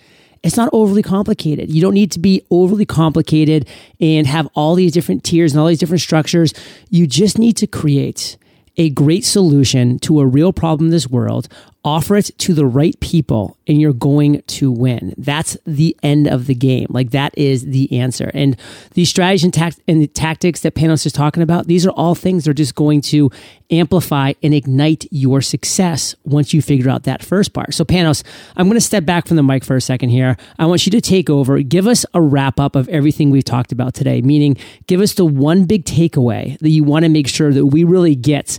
It's 0.44 0.58
not 0.58 0.70
overly 0.74 1.02
complicated. 1.02 1.72
You 1.72 1.82
don't 1.82 1.94
need 1.94 2.12
to 2.12 2.20
be 2.20 2.46
overly 2.52 2.86
complicated 2.86 3.68
and 4.02 4.28
have 4.28 4.50
all 4.56 4.76
these 4.76 4.92
different 4.92 5.24
tiers 5.24 5.54
and 5.54 5.62
all 5.62 5.68
these 5.68 5.80
different 5.80 6.02
structures. 6.02 6.54
You 6.90 7.08
just 7.08 7.38
need 7.38 7.56
to 7.58 7.68
create 7.68 8.38
a 8.76 8.90
great 8.90 9.24
solution 9.24 10.00
to 10.00 10.20
a 10.20 10.26
real 10.26 10.52
problem 10.52 10.88
in 10.88 10.92
this 10.92 11.08
world, 11.08 11.48
offer 11.86 12.16
it 12.16 12.32
to 12.38 12.54
the 12.54 12.66
right 12.66 12.98
people 13.02 13.58
and 13.68 13.80
you're 13.82 13.94
going 13.94 14.42
to 14.44 14.72
win. 14.72 15.14
That's 15.18 15.58
the 15.66 15.98
end 16.02 16.28
of 16.28 16.48
the 16.48 16.56
game. 16.56 16.88
Like 16.90 17.12
that 17.12 17.38
is 17.38 17.66
the 17.66 18.00
answer. 18.00 18.32
And 18.34 18.58
the 18.94 19.04
strategies 19.06 19.44
and, 19.44 19.54
tact- 19.54 19.82
and 19.88 20.02
the 20.02 20.08
tactics 20.08 20.62
that 20.62 20.76
Panos 20.76 21.06
is 21.06 21.12
talking 21.12 21.44
about, 21.44 21.68
these 21.68 21.86
are 21.86 21.92
all 21.92 22.16
things 22.16 22.46
that 22.46 22.52
are 22.52 22.54
just 22.54 22.76
going 22.76 23.02
to 23.02 23.30
amplify 23.70 24.34
and 24.42 24.54
ignite 24.54 25.06
your 25.12 25.42
success 25.42 26.16
once 26.24 26.54
you 26.54 26.62
figure 26.62 26.90
out 26.90 27.04
that 27.04 27.24
first 27.24 27.54
part. 27.54 27.74
So 27.74 27.84
Panos, 27.84 28.24
I'm 28.56 28.68
going 28.68 28.76
to 28.76 28.82
step 28.82 29.06
back 29.06 29.28
from 29.28 29.36
the 29.36 29.44
mic 29.44 29.66
for 29.66 29.76
a 29.76 29.82
second 29.82 30.10
here. 30.10 30.38
I 30.58 30.66
want 30.66 30.86
you 30.86 30.92
to 30.92 31.02
take 31.02 31.30
over. 31.30 31.60
Give 31.62 31.88
us 31.88 32.06
a 32.14 32.22
wrap 32.22 32.60
up 32.60 32.76
of 32.76 32.88
everything 32.90 33.30
we've 33.30 33.44
talked 33.44 33.72
about 33.74 33.94
today, 33.94 34.22
meaning 34.22 34.58
give 34.88 35.02
us 35.02 35.16
the 35.16 35.26
one 35.26 35.66
big 35.66 35.84
takeaway 35.86 36.58
that 36.60 36.70
you 36.70 36.84
want 36.84 37.04
to 37.04 37.10
make 37.10 37.28
sure 37.28 37.52
that 37.52 37.68
we 37.68 37.84
really 37.84 38.16
get 38.16 38.58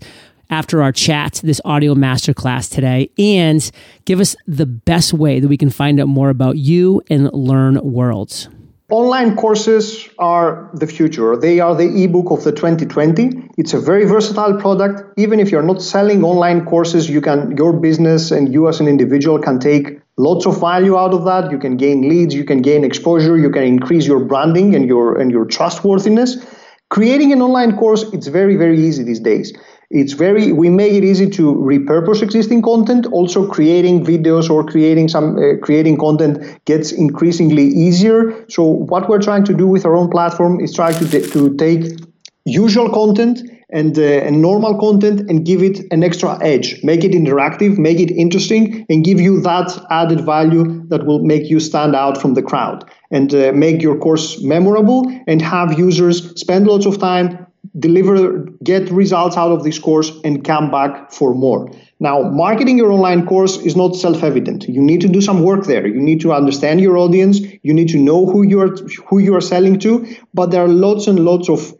after 0.51 0.83
our 0.83 0.93
chat, 0.93 1.41
this 1.45 1.61
audio 1.65 1.95
masterclass 1.95 2.71
today, 2.71 3.11
and 3.19 3.71
give 4.05 4.21
us 4.21 4.37
the 4.47 4.67
best 4.67 5.13
way 5.13 5.41
that 5.41 5.49
we 5.49 5.57
can 5.57 5.71
find 5.71 6.01
out 6.01 6.09
more 6.09 6.31
about 6.31 6.57
you 6.57 7.03
and 7.09 7.33
learn 7.33 7.81
worlds. 7.83 8.49
Online 8.91 9.35
courses 9.35 10.09
are 10.19 10.71
the 10.75 10.87
future. 10.87 11.39
They 11.39 11.59
are 11.59 11.75
the 11.75 12.05
ebook 12.05 12.31
of 12.31 12.45
the 12.45 12.53
2020. 12.53 13.49
It's 13.57 13.73
a 13.73 13.81
very 13.81 14.05
versatile 14.05 14.61
product. 14.61 15.19
Even 15.19 15.41
if 15.41 15.51
you're 15.51 15.63
not 15.63 15.81
selling 15.81 16.23
online 16.23 16.67
courses, 16.67 17.09
you 17.09 17.23
can 17.23 17.57
your 17.57 17.73
business 17.73 18.31
and 18.31 18.53
you 18.53 18.69
as 18.69 18.81
an 18.81 18.87
individual 18.87 19.39
can 19.39 19.59
take 19.59 19.99
lots 20.19 20.47
of 20.47 20.61
value 20.61 20.99
out 20.99 21.15
of 21.15 21.25
that. 21.25 21.51
You 21.51 21.59
can 21.59 21.79
gain 21.79 22.09
leads, 22.11 22.35
you 22.35 22.45
can 22.45 22.61
gain 22.61 22.85
exposure, 22.85 23.39
you 23.39 23.51
can 23.51 23.63
increase 23.63 24.07
your 24.07 24.21
branding 24.21 24.75
and 24.75 24.87
your 24.87 25.19
and 25.19 25.31
your 25.31 25.47
trustworthiness. 25.47 26.37
Creating 26.95 27.33
an 27.33 27.43
online 27.43 27.77
course, 27.77 28.05
it's 28.13 28.29
very 28.29 28.55
very 28.55 28.79
easy 28.79 29.03
these 29.03 29.19
days. 29.19 29.53
It's 29.91 30.13
very 30.13 30.53
we 30.53 30.71
make 30.71 30.93
it 30.93 31.03
easy 31.03 31.29
to 31.31 31.53
repurpose 31.53 32.23
existing 32.23 32.63
content. 32.63 33.07
Also, 33.07 33.49
creating 33.49 34.05
videos 34.05 34.49
or 34.49 34.65
creating 34.65 35.09
some 35.09 35.37
uh, 35.37 35.57
creating 35.61 35.97
content 35.99 36.39
gets 36.67 36.93
increasingly 36.93 37.67
easier. 37.87 38.19
So, 38.49 38.63
what 38.63 39.09
we're 39.09 39.21
trying 39.21 39.45
to 39.47 39.55
do 39.55 39.67
with 39.67 39.85
our 39.85 39.97
own 39.97 40.09
platform 40.09 40.61
is 40.61 40.73
try 40.73 40.93
to 40.93 41.05
to 41.35 41.57
take 41.57 41.83
usual 42.45 42.89
content 42.91 43.43
and, 43.71 43.99
uh, 43.99 44.27
and 44.27 44.41
normal 44.41 44.79
content 44.79 45.29
and 45.29 45.45
give 45.45 45.63
it 45.63 45.81
an 45.91 46.05
extra 46.05 46.39
edge 46.43 46.79
make 46.85 47.03
it 47.03 47.13
interactive 47.13 47.79
make 47.79 47.99
it 47.99 48.11
interesting 48.11 48.85
and 48.91 49.03
give 49.03 49.19
you 49.19 49.41
that 49.41 49.69
added 49.91 50.21
value 50.21 50.65
that 50.89 51.07
will 51.07 51.25
make 51.25 51.49
you 51.49 51.59
stand 51.59 51.97
out 51.97 52.21
from 52.21 52.35
the 52.35 52.43
crowd 52.43 52.85
and 53.11 53.35
uh, 53.35 53.53
make 53.53 53.83
your 53.83 53.97
course 53.99 54.41
memorable 54.43 55.05
and 55.27 55.41
have 55.43 55.79
users 55.79 56.39
spend 56.41 56.67
lots 56.67 56.87
of 56.87 56.99
time 56.99 57.45
deliver, 57.79 58.41
get 58.63 58.91
results 58.91 59.37
out 59.37 59.51
of 59.51 59.65
this 59.65 59.79
course, 59.79 60.13
and 60.23 60.45
come 60.45 60.71
back 60.71 61.11
for 61.13 61.35
more. 61.35 61.71
Now, 62.01 62.23
marketing 62.23 62.79
your 62.79 62.93
online 62.93 63.27
course 63.27 63.57
is 63.59 63.77
not 63.77 63.97
self-evident. 63.97 64.69
You 64.69 64.81
need 64.81 65.01
to 65.01 65.09
do 65.09 65.21
some 65.21 65.43
work 65.43 65.65
there. 65.65 65.87
You 65.87 66.01
need 66.01 66.21
to 66.21 66.33
understand 66.33 66.81
your 66.81 66.97
audience. 66.97 67.41
You 67.63 67.73
need 67.73 67.89
to 67.89 67.99
know 67.99 68.27
who 68.27 68.43
you 68.43 68.61
are 68.61 68.77
who 69.07 69.19
you 69.19 69.35
are 69.35 69.41
selling 69.41 69.79
to. 69.81 70.07
But 70.35 70.51
there 70.51 70.63
are 70.63 70.69
lots 70.69 71.07
and 71.07 71.21
lots 71.21 71.49
of 71.49 71.75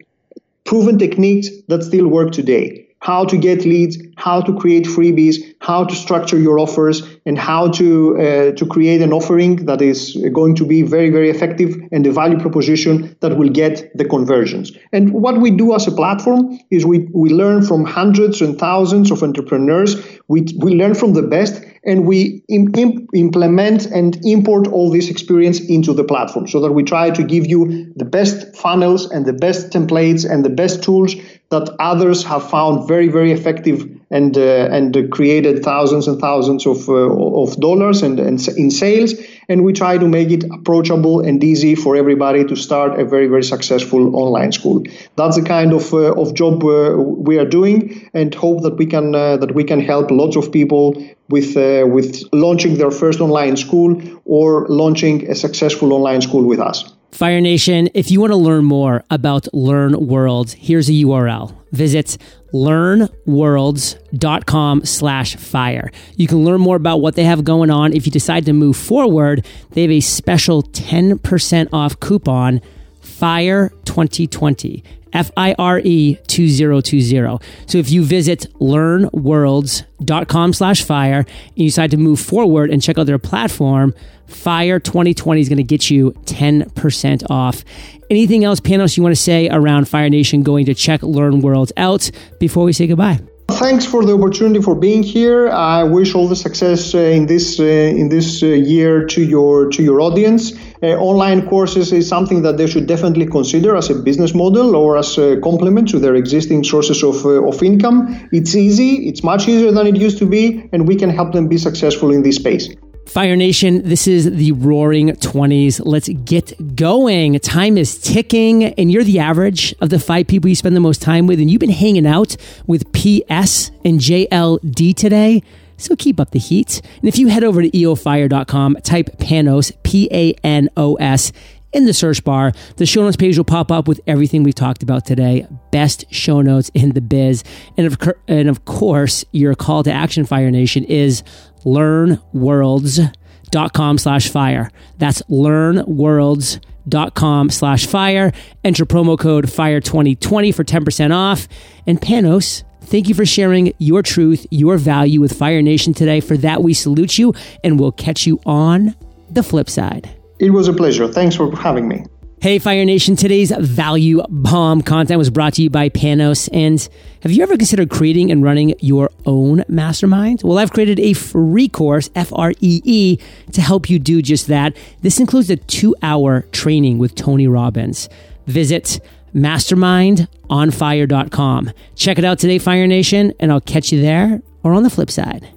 proven 0.63 0.97
techniques 0.97 1.49
that 1.67 1.83
still 1.83 2.07
work 2.07 2.31
today 2.31 2.84
how 3.05 3.23
to 3.23 3.37
get 3.37 3.65
leads, 3.65 3.99
how 4.17 4.41
to 4.41 4.51
create 4.61 4.85
freebies, 4.85 5.35
how 5.59 5.83
to 5.83 5.95
structure 5.95 6.39
your 6.39 6.57
offers, 6.57 7.03
and 7.27 7.37
how 7.37 7.69
to 7.69 7.87
uh, 8.17 8.51
to 8.59 8.65
create 8.65 9.01
an 9.07 9.13
offering 9.13 9.53
that 9.67 9.79
is 9.79 9.99
going 10.33 10.55
to 10.55 10.65
be 10.65 10.81
very 10.81 11.11
very 11.11 11.29
effective 11.29 11.69
and 11.91 12.03
the 12.03 12.11
value 12.11 12.39
proposition 12.39 13.15
that 13.19 13.37
will 13.37 13.51
get 13.61 13.95
the 13.95 14.05
conversions. 14.05 14.71
And 14.91 15.13
what 15.13 15.39
we 15.39 15.51
do 15.51 15.75
as 15.75 15.85
a 15.85 15.91
platform 15.91 16.59
is 16.71 16.83
we 16.83 16.97
we 17.13 17.29
learn 17.29 17.63
from 17.63 17.85
hundreds 17.85 18.41
and 18.41 18.57
thousands 18.57 19.11
of 19.11 19.21
entrepreneurs. 19.21 19.91
We 20.27 20.39
we 20.57 20.71
learn 20.81 20.95
from 20.95 21.13
the 21.13 21.27
best 21.37 21.61
and 21.85 22.05
we 22.05 22.43
Im- 22.49 23.07
implement 23.13 23.85
and 23.85 24.17
import 24.25 24.67
all 24.67 24.89
this 24.89 25.09
experience 25.09 25.59
into 25.59 25.93
the 25.93 26.03
platform 26.03 26.47
so 26.47 26.59
that 26.61 26.71
we 26.71 26.83
try 26.83 27.11
to 27.11 27.23
give 27.23 27.45
you 27.45 27.93
the 27.95 28.05
best 28.05 28.55
funnels 28.55 29.09
and 29.11 29.25
the 29.25 29.33
best 29.33 29.69
templates 29.69 30.29
and 30.29 30.43
the 30.43 30.49
best 30.49 30.83
tools 30.83 31.15
that 31.49 31.69
others 31.79 32.23
have 32.23 32.49
found 32.49 32.87
very 32.87 33.07
very 33.07 33.31
effective 33.31 33.87
and 34.09 34.37
uh, 34.37 34.67
and 34.71 35.11
created 35.11 35.63
thousands 35.63 36.07
and 36.07 36.19
thousands 36.19 36.65
of 36.65 36.89
uh, 36.89 36.93
of 37.41 37.55
dollars 37.59 38.01
and, 38.01 38.19
and 38.19 38.47
in 38.49 38.71
sales. 38.71 39.13
And 39.47 39.63
we 39.63 39.73
try 39.73 39.97
to 39.99 40.07
make 40.07 40.31
it 40.31 40.43
approachable 40.51 41.21
and 41.21 41.43
easy 41.43 41.75
for 41.75 41.95
everybody 41.95 42.43
to 42.45 42.55
start 42.55 42.99
a 42.99 43.05
very 43.05 43.27
very 43.27 43.43
successful 43.43 44.15
online 44.15 44.51
school. 44.51 44.83
That's 45.17 45.35
the 45.35 45.43
kind 45.43 45.73
of 45.73 45.93
uh, 45.93 46.21
of 46.21 46.33
job 46.33 46.63
uh, 46.63 46.95
we 46.97 47.37
are 47.37 47.45
doing 47.45 48.09
and 48.13 48.33
hope 48.33 48.63
that 48.63 48.77
we 48.77 48.85
can 48.85 49.11
that 49.11 49.53
we 49.53 49.63
can 49.63 49.79
help 49.79 50.11
lots 50.11 50.35
of 50.35 50.51
people 50.51 50.95
with 51.29 51.55
with 51.95 52.23
launching 52.31 52.77
their 52.77 52.91
first 52.91 53.19
online 53.21 53.57
school 53.57 54.01
or 54.25 54.67
launching 54.67 55.29
a 55.29 55.35
successful 55.35 55.93
online 55.93 56.21
school 56.21 56.43
with 56.45 56.59
us 56.59 56.94
Fire 57.11 57.39
Nation, 57.39 57.87
if 57.93 58.09
you 58.11 58.19
want 58.19 58.31
to 58.31 58.37
learn 58.37 58.65
more 58.65 59.03
about 59.09 59.47
Learn 59.53 60.07
Worlds, 60.07 60.53
here's 60.53 60.89
a 60.89 60.93
URL. 60.93 61.55
Visit 61.71 62.17
learnworlds.com 62.53 64.85
slash 64.85 65.35
fire. 65.35 65.91
You 66.15 66.27
can 66.27 66.43
learn 66.43 66.61
more 66.61 66.75
about 66.75 66.97
what 66.97 67.15
they 67.15 67.23
have 67.23 67.43
going 67.43 67.71
on. 67.71 67.93
If 67.93 68.05
you 68.05 68.11
decide 68.11 68.45
to 68.45 68.53
move 68.53 68.77
forward, 68.77 69.45
they 69.71 69.81
have 69.83 69.91
a 69.91 70.01
special 70.01 70.63
10% 70.63 71.69
off 71.71 71.99
coupon, 71.99 72.61
FIRE 73.01 73.69
2020. 73.85 74.83
F 75.15 75.31
I 75.37 75.55
R 75.57 75.79
E 75.79 76.15
2020. 76.27 77.39
So 77.67 77.77
if 77.77 77.89
you 77.89 78.03
visit 78.03 78.47
learnworlds.com 78.59 80.53
slash 80.53 80.83
fire 80.83 81.19
and 81.19 81.57
you 81.57 81.69
decide 81.69 81.91
to 81.91 81.97
move 81.97 82.19
forward 82.19 82.69
and 82.69 82.81
check 82.81 82.97
out 82.97 83.05
their 83.05 83.17
platform, 83.17 83.95
Fire 84.27 84.79
2020 84.79 85.39
is 85.39 85.49
going 85.49 85.57
to 85.57 85.63
get 85.63 85.89
you 85.89 86.11
10% 86.25 87.29
off. 87.29 87.63
Anything 88.09 88.43
else, 88.43 88.59
Panos, 88.59 88.97
you 88.97 89.03
want 89.03 89.15
to 89.15 89.21
say 89.21 89.47
around 89.49 89.87
Fire 89.87 90.09
Nation 90.09 90.43
going 90.43 90.65
to 90.65 90.73
check 90.73 91.03
Learn 91.03 91.41
Worlds 91.41 91.71
out 91.77 92.09
before 92.39 92.63
we 92.63 92.73
say 92.73 92.87
goodbye? 92.87 93.19
Thanks 93.47 93.85
for 93.85 94.03
the 94.03 94.13
opportunity 94.13 94.61
for 94.61 94.73
being 94.73 95.03
here. 95.03 95.49
I 95.49 95.83
wish 95.83 96.15
all 96.15 96.27
the 96.27 96.35
success 96.35 96.95
uh, 96.95 96.97
in 96.97 97.27
this 97.27 97.59
uh, 97.59 97.63
in 97.63 98.09
this 98.09 98.41
uh, 98.41 98.47
year 98.47 99.05
to 99.05 99.23
your 99.23 99.69
to 99.69 99.83
your 99.83 100.01
audience. 100.01 100.53
Uh, 100.85 100.89
online 100.97 101.47
courses 101.47 101.91
is 101.91 102.07
something 102.07 102.43
that 102.43 102.57
they 102.57 102.67
should 102.67 102.85
definitely 102.85 103.25
consider 103.25 103.75
as 103.75 103.89
a 103.89 103.95
business 103.95 104.35
model 104.35 104.75
or 104.75 104.99
as 104.99 105.17
a 105.17 105.39
complement 105.41 105.89
to 105.89 105.97
their 105.97 106.13
existing 106.13 106.63
sources 106.63 107.01
of 107.01 107.25
uh, 107.25 107.41
of 107.49 107.63
income. 107.63 107.97
It's 108.31 108.53
easy. 108.53 109.07
It's 109.07 109.23
much 109.23 109.47
easier 109.47 109.71
than 109.71 109.87
it 109.87 109.95
used 109.95 110.19
to 110.19 110.27
be, 110.27 110.69
and 110.73 110.87
we 110.87 110.95
can 110.95 111.09
help 111.09 111.33
them 111.33 111.47
be 111.47 111.57
successful 111.57 112.11
in 112.11 112.21
this 112.21 112.35
space. 112.35 112.69
Fire 113.07 113.35
Nation, 113.35 113.81
this 113.83 114.07
is 114.07 114.29
the 114.31 114.51
roaring 114.51 115.09
20s. 115.09 115.81
Let's 115.83 116.09
get 116.09 116.53
going. 116.75 117.39
Time 117.39 117.79
is 117.79 117.97
ticking, 117.97 118.65
and 118.65 118.91
you're 118.91 119.03
the 119.03 119.19
average 119.19 119.73
of 119.81 119.89
the 119.89 119.99
five 119.99 120.27
people 120.27 120.49
you 120.49 120.55
spend 120.55 120.75
the 120.75 120.87
most 120.89 121.01
time 121.01 121.25
with, 121.25 121.39
and 121.39 121.49
you've 121.49 121.65
been 121.67 121.79
hanging 121.85 122.05
out 122.05 122.37
with 122.67 122.91
PS 122.91 123.71
and 123.83 123.99
JLD 123.99 124.95
today. 124.95 125.41
So 125.77 125.95
keep 125.95 126.19
up 126.19 126.31
the 126.31 126.39
heat. 126.39 126.81
And 126.99 127.07
if 127.07 127.17
you 127.17 127.27
head 127.27 127.43
over 127.43 127.61
to 127.61 127.69
eofire.com, 127.69 128.77
type 128.83 129.17
Panos, 129.17 129.71
P 129.83 130.07
A 130.11 130.33
N 130.43 130.69
O 130.77 130.95
S, 130.95 131.31
in 131.75 131.85
the 131.85 131.93
search 131.93 132.23
bar. 132.23 132.53
The 132.77 132.85
show 132.85 133.01
notes 133.01 133.17
page 133.17 133.35
will 133.37 133.43
pop 133.43 133.69
up 133.71 133.87
with 133.87 133.99
everything 134.07 134.43
we've 134.43 134.55
talked 134.55 134.81
about 134.81 135.05
today. 135.05 135.45
Best 135.71 136.05
show 136.11 136.41
notes 136.41 136.71
in 136.73 136.93
the 136.93 137.01
biz. 137.01 137.43
And 137.77 137.85
of, 137.85 137.99
and 138.27 138.49
of 138.49 138.65
course, 138.65 139.23
your 139.31 139.53
call 139.55 139.83
to 139.83 139.91
action, 139.91 140.25
Fire 140.25 140.49
Nation, 140.49 140.83
is 140.85 141.21
learnworlds.com 141.65 143.97
slash 143.97 144.29
fire. 144.29 144.71
That's 144.97 145.21
learnworlds.com 145.23 147.49
slash 147.49 147.87
fire. 147.87 148.31
Enter 148.63 148.85
promo 148.85 149.19
code 149.19 149.47
FIRE2020 149.47 150.55
for 150.55 150.63
10% 150.63 151.13
off. 151.13 151.49
And 151.85 151.99
Panos, 151.99 152.63
thank 152.85 153.09
you 153.09 153.15
for 153.15 153.25
sharing 153.25 153.73
your 153.79 154.01
truth, 154.01 154.45
your 154.51 154.77
value 154.77 155.19
with 155.19 155.37
Fire 155.37 155.61
Nation 155.61 155.93
today. 155.93 156.19
For 156.19 156.37
that, 156.37 156.63
we 156.63 156.73
salute 156.73 157.17
you 157.17 157.33
and 157.63 157.79
we'll 157.79 157.91
catch 157.91 158.25
you 158.25 158.39
on 158.45 158.95
the 159.29 159.43
flip 159.43 159.69
side. 159.69 160.09
It 160.39 160.51
was 160.51 160.67
a 160.67 160.73
pleasure. 160.73 161.07
Thanks 161.07 161.35
for 161.35 161.53
having 161.55 161.87
me. 161.87 162.05
Hey, 162.45 162.59
Fire 162.59 162.85
Nation. 162.85 163.15
Today's 163.15 163.49
value 163.49 164.21
bomb 164.29 164.83
content 164.83 165.17
was 165.17 165.31
brought 165.31 165.55
to 165.55 165.63
you 165.63 165.71
by 165.71 165.89
Panos. 165.89 166.47
And 166.53 166.87
have 167.23 167.31
you 167.31 167.41
ever 167.41 167.57
considered 167.57 167.89
creating 167.89 168.29
and 168.29 168.43
running 168.43 168.75
your 168.81 169.09
own 169.25 169.63
mastermind? 169.67 170.43
Well, 170.43 170.59
I've 170.59 170.71
created 170.71 170.99
a 170.99 171.13
free 171.13 171.67
course, 171.67 172.11
F 172.13 172.31
R 172.33 172.51
E 172.61 172.81
E, 172.83 173.17
to 173.53 173.61
help 173.61 173.89
you 173.89 173.97
do 173.97 174.21
just 174.21 174.45
that. 174.45 174.77
This 175.01 175.19
includes 175.19 175.49
a 175.49 175.55
two 175.55 175.95
hour 176.03 176.41
training 176.51 176.99
with 176.99 177.15
Tony 177.15 177.47
Robbins. 177.47 178.09
Visit 178.45 178.99
mastermindonfire.com. 179.33 181.71
Check 181.95 182.19
it 182.19 182.25
out 182.25 182.37
today, 182.37 182.59
Fire 182.59 182.85
Nation, 182.85 183.33
and 183.39 183.51
I'll 183.51 183.59
catch 183.59 183.91
you 183.91 184.01
there 184.01 184.43
or 184.61 184.73
on 184.73 184.83
the 184.83 184.91
flip 184.91 185.09
side. 185.09 185.49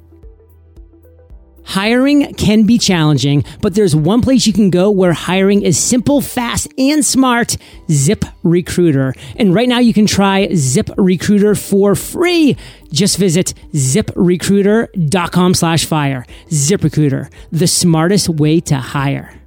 Hiring 1.68 2.32
can 2.34 2.62
be 2.62 2.78
challenging, 2.78 3.44
but 3.60 3.74
there's 3.74 3.94
one 3.94 4.22
place 4.22 4.46
you 4.46 4.54
can 4.54 4.70
go 4.70 4.90
where 4.90 5.12
hiring 5.12 5.60
is 5.60 5.76
simple, 5.76 6.22
fast, 6.22 6.66
and 6.78 7.04
smart. 7.04 7.58
Zip 7.90 8.24
Recruiter. 8.42 9.12
And 9.36 9.54
right 9.54 9.68
now 9.68 9.78
you 9.78 9.92
can 9.92 10.06
try 10.06 10.48
Zip 10.54 10.88
Recruiter 10.96 11.54
for 11.54 11.94
free. 11.94 12.56
Just 12.90 13.18
visit 13.18 13.52
ziprecruiter.com 13.74 15.52
slash 15.52 15.84
fire. 15.84 16.24
ZipRecruiter, 16.48 17.30
the 17.52 17.66
smartest 17.66 18.30
way 18.30 18.60
to 18.60 18.76
hire. 18.76 19.37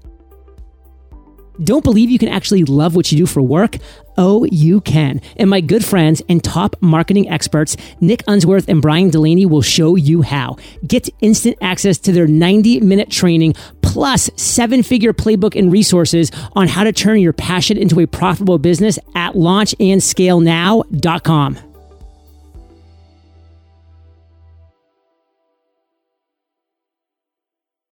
Don't 1.64 1.84
believe 1.84 2.10
you 2.10 2.20
can 2.20 2.30
actually 2.30 2.64
love 2.64 2.96
what 2.96 3.12
you 3.12 3.18
do 3.18 3.26
for 3.26 3.42
work? 3.42 3.78
Oh, 4.18 4.46
you 4.46 4.82
can. 4.82 5.22
And 5.38 5.50
my 5.50 5.62
good 5.62 5.86
friends 5.86 6.22
and 6.28 6.44
top 6.44 6.76
marketing 6.82 7.30
experts, 7.30 7.78
Nick 8.00 8.24
Unsworth 8.28 8.68
and 8.68 8.82
Brian 8.82 9.10
Delaney, 9.10 9.46
will 9.46 9.62
show 9.62 9.96
you 9.96 10.22
how. 10.22 10.58
Get 10.86 11.10
instant 11.22 11.58
access 11.62 11.98
to 12.00 12.12
their 12.12 12.28
90 12.28 12.82
minute 12.82 13.10
training 13.10 13.56
plus 13.82 14.30
seven 14.36 14.84
figure 14.84 15.14
playbook 15.14 15.58
and 15.58 15.72
resources 15.72 16.32
on 16.54 16.68
how 16.68 16.84
to 16.84 16.92
turn 16.92 17.20
your 17.20 17.34
passion 17.34 17.78
into 17.78 18.00
a 18.00 18.08
profitable 18.08 18.58
business 18.58 18.98
at 19.16 19.34
launchandscalenow.com. 19.34 21.71